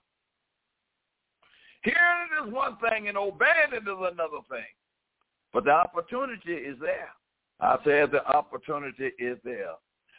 [1.86, 4.66] Hearing it is one thing and obeying it is another thing.
[5.54, 7.10] But the opportunity is there.
[7.60, 9.76] I said the opportunity is there.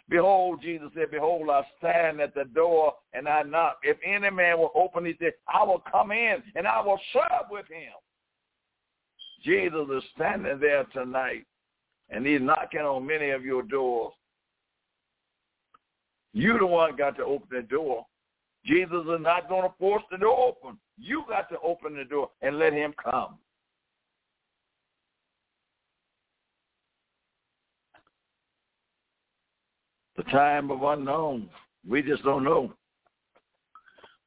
[0.09, 3.79] Behold, Jesus said, Behold, I stand at the door and I knock.
[3.83, 7.51] If any man will open, he door, I will come in and I will serve
[7.51, 7.93] with him.
[9.45, 11.45] Jesus is standing there tonight
[12.11, 14.13] and he's knocking on many of your doors.
[16.33, 18.07] You the one got to open the door.
[18.67, 20.79] Jesus is not going to force the door open.
[20.99, 23.39] You got to open the door and let him come.
[30.17, 31.49] The time of unknown.
[31.89, 32.73] We just don't know.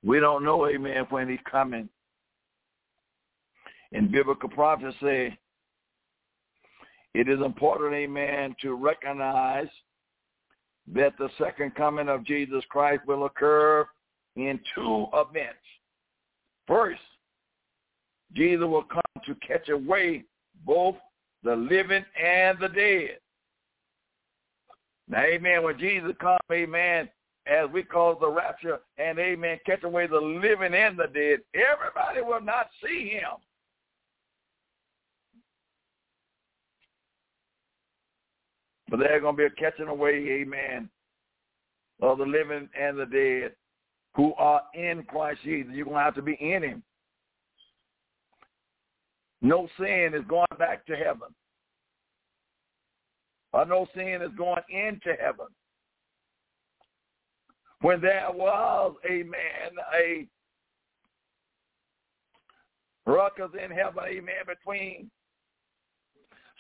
[0.04, 1.90] We don't know, amen, when he's coming.
[3.92, 5.38] In biblical prophecy,
[7.14, 9.68] it is important, amen, to recognize
[10.94, 13.86] that the second coming of Jesus Christ will occur
[14.36, 15.58] in two events.
[16.68, 17.02] First,
[18.34, 20.24] Jesus will come to catch away
[20.66, 20.96] both
[21.44, 23.18] the living and the dead.
[25.08, 27.10] Now, amen, when Jesus comes, amen,
[27.48, 32.22] as we call the rapture, and amen, catch away the living and the dead, everybody
[32.22, 33.32] will not see him.
[38.90, 40.90] But there's going to be a catching away, amen,
[42.02, 43.54] of the living and the dead
[44.16, 45.72] who are in Christ Jesus.
[45.74, 46.84] You're going to have to be in him.
[49.42, 51.30] No sin is going back to heaven.
[53.54, 55.48] Or no sin is going into heaven.
[57.82, 60.28] When there was, amen, a
[63.06, 65.10] ruckus in heaven, amen, between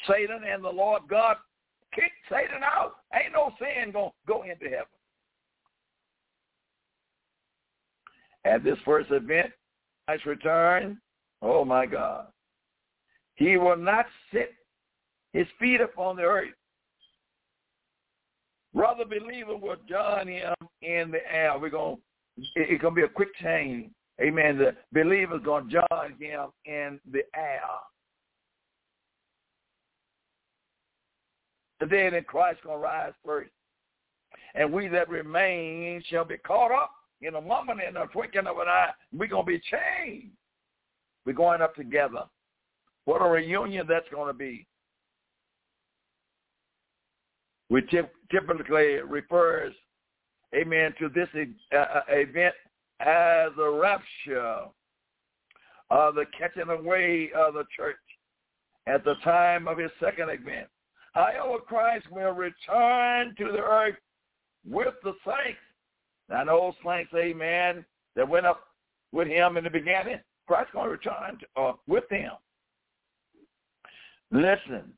[0.08, 1.36] Satan and the Lord God,
[1.94, 2.94] kick Satan out.
[3.14, 4.86] Ain't no sin going to go into heaven.
[8.46, 9.52] At this first event,
[10.08, 11.00] Christ's return,
[11.42, 12.28] oh my God,
[13.36, 14.54] he will not sit
[15.34, 16.50] his feet upon the earth.
[18.74, 21.58] Brother believer will join him in the air.
[21.60, 21.98] We're going
[22.56, 23.92] it's going to be a quick change.
[24.22, 24.58] Amen.
[24.58, 27.62] The believer's to join him in the air.
[31.80, 33.52] The dead in Christ going to rise first.
[34.56, 36.92] And we that remain shall be caught up
[37.22, 38.92] in a moment, in a twinkling of an eye.
[39.14, 40.34] We're going to be changed.
[41.26, 42.24] We're going up together.
[43.06, 44.66] What a reunion that's going to be.
[47.70, 47.82] We
[48.32, 49.74] typically refers,
[50.56, 51.28] amen, to this
[51.76, 52.56] uh, event
[53.00, 54.66] as a rapture,
[55.92, 57.98] uh, the catching away of the church
[58.88, 60.68] at the time of his second advent.
[61.14, 63.96] However, Christ will return to the earth
[64.68, 65.60] with the saints.
[66.30, 68.62] Now, those saints, amen, that went up
[69.12, 72.32] with him in the beginning, Christ's going to return to, uh, with them.
[74.32, 74.94] Listen,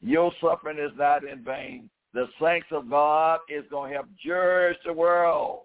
[0.00, 1.90] your suffering is not in vain.
[2.14, 5.60] The saints of God is going to help judge the world.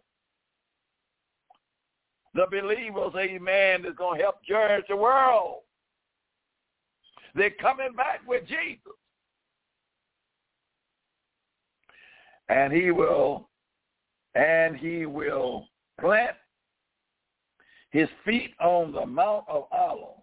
[2.33, 5.59] The believers, amen, is going to help judge the world.
[7.33, 8.93] They're coming back with Jesus.
[12.49, 13.49] And he will,
[14.35, 15.67] and he will
[15.99, 16.35] plant
[17.91, 20.21] his feet on the Mount of Olives,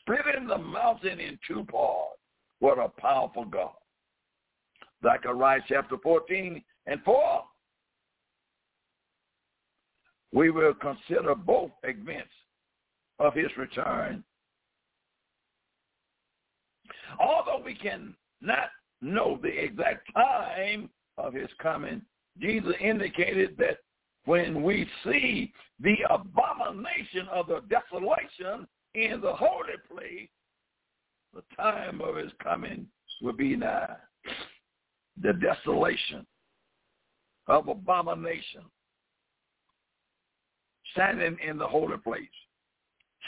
[0.00, 2.18] splitting the mountain in two parts.
[2.60, 3.74] What a powerful God.
[5.02, 7.42] Zechariah chapter 14 and 4.
[10.32, 12.30] We will consider both events
[13.18, 14.24] of his return.
[17.20, 18.70] Although we can not
[19.02, 22.02] know the exact time of his coming,
[22.40, 23.78] Jesus indicated that
[24.24, 30.28] when we see the abomination of the desolation in the holy place,
[31.34, 32.86] the time of his coming
[33.22, 33.96] will be nigh.
[35.22, 36.26] The desolation
[37.46, 38.62] of abomination
[40.92, 42.28] standing in the holy place.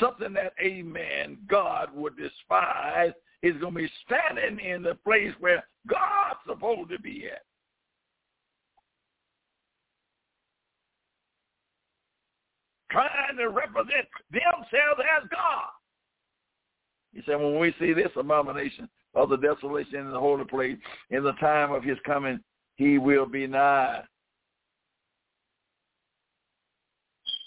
[0.00, 5.64] Something that, amen, God would despise is going to be standing in the place where
[5.86, 7.42] God's supposed to be at.
[12.91, 15.68] Trying to represent themselves as God.
[17.12, 20.76] He said, when we see this abomination of the desolation in the holy place,
[21.11, 22.41] in the time of his coming,
[22.76, 24.03] he will be nigh.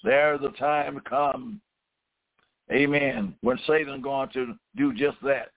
[0.04, 1.62] There the time come,
[2.72, 5.52] amen, when Satan's going to do just that.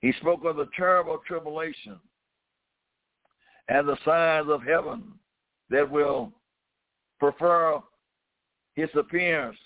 [0.00, 1.96] He spoke of the terrible tribulation
[3.68, 5.04] and the signs of heaven
[5.70, 6.32] that will
[7.18, 7.80] prefer
[8.74, 9.58] his appearance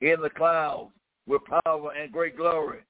[0.00, 0.90] in the clouds
[1.26, 2.80] with power and great glory.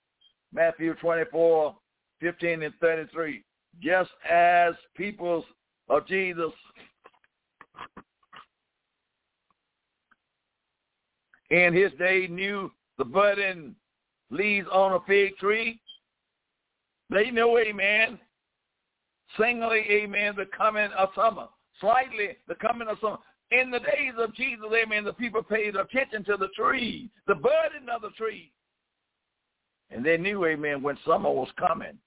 [0.52, 1.76] Matthew 24,
[2.20, 3.42] 15 and 33.
[3.80, 5.44] Just as peoples
[5.88, 6.50] of Jesus
[11.50, 13.74] in his day knew the budding
[14.30, 15.80] leaves on a fig tree,
[17.10, 18.18] they know, amen,
[19.38, 21.48] singly, amen, the coming of summer.
[21.80, 23.18] Slightly, the coming of summer.
[23.50, 27.88] In the days of Jesus, amen, the people paid attention to the tree, the budding
[27.92, 28.52] of the tree.
[29.90, 31.98] And they knew, amen, when summer was coming.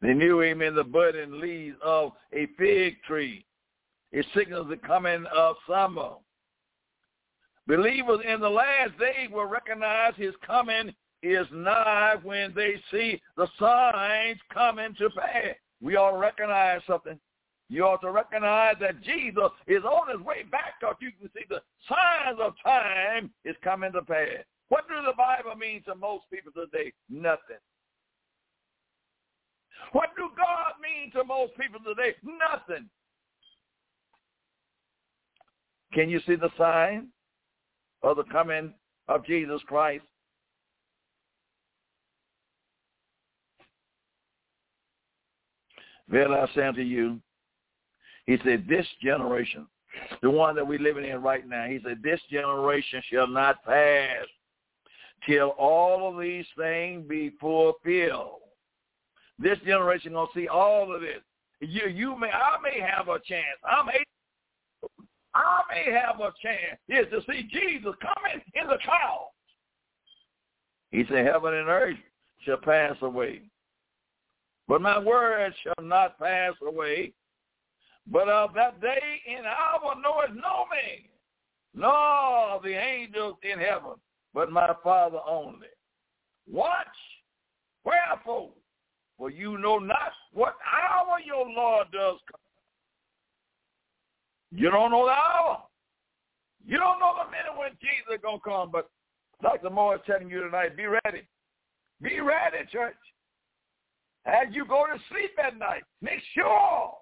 [0.00, 3.46] They knew, amen, the budding leaves of a fig tree.
[4.10, 6.14] It signals the coming of summer.
[7.68, 10.92] Believers in the last days will recognize his coming
[11.22, 15.54] is nigh when they see the signs coming to pass.
[15.80, 17.18] We ought to recognize something.
[17.68, 21.44] You ought to recognize that Jesus is on his way back because you can see
[21.48, 24.44] the signs of time is coming to pass.
[24.68, 26.92] What does the Bible mean to most people today?
[27.08, 27.60] Nothing.
[29.92, 32.14] What do God mean to most people today?
[32.22, 32.88] Nothing.
[35.92, 37.08] Can you see the sign
[38.02, 38.72] of the coming
[39.08, 40.04] of Jesus Christ?
[46.12, 47.18] Well, I say unto you,
[48.26, 49.66] he said, this generation,
[50.20, 54.26] the one that we're living in right now, he said, this generation shall not pass
[55.26, 58.40] till all of these things be fulfilled.
[59.38, 61.20] This generation gonna see all of this.
[61.60, 63.58] You, you may, I may have a chance.
[63.64, 64.04] I may,
[65.34, 69.32] I may have a chance is to see Jesus coming in the clouds.
[70.90, 71.96] He said, heaven and earth
[72.44, 73.42] shall pass away,
[74.72, 77.12] but my words shall not pass away.
[78.06, 81.04] But of that day and hour knoweth no man,
[81.74, 83.96] nor the angels in heaven,
[84.32, 85.66] but my Father only.
[86.50, 86.86] Watch,
[87.84, 88.52] wherefore,
[89.18, 92.40] for you know not what hour your Lord does come.
[94.52, 95.64] You don't know the hour.
[96.66, 98.88] You don't know the minute when Jesus is going to come, but
[99.42, 99.68] Dr.
[99.68, 101.28] Moore is telling you tonight, be ready.
[102.00, 102.96] Be ready, church.
[104.24, 106.92] As you go to sleep at night, make sure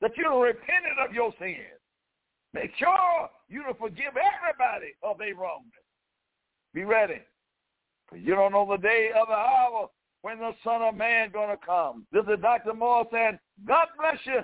[0.00, 1.80] that you have repented of your sins.
[2.54, 5.72] Make sure you forgive everybody of their wrongness.
[6.72, 7.20] Be ready.
[8.08, 9.88] Because you don't know the day of the hour
[10.22, 12.06] when the Son of Man going to come.
[12.12, 12.74] This is Dr.
[12.74, 14.40] Moore saying, God bless you.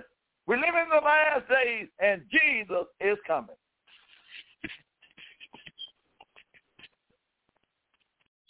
[0.46, 3.56] We live in the last days, and Jesus is coming.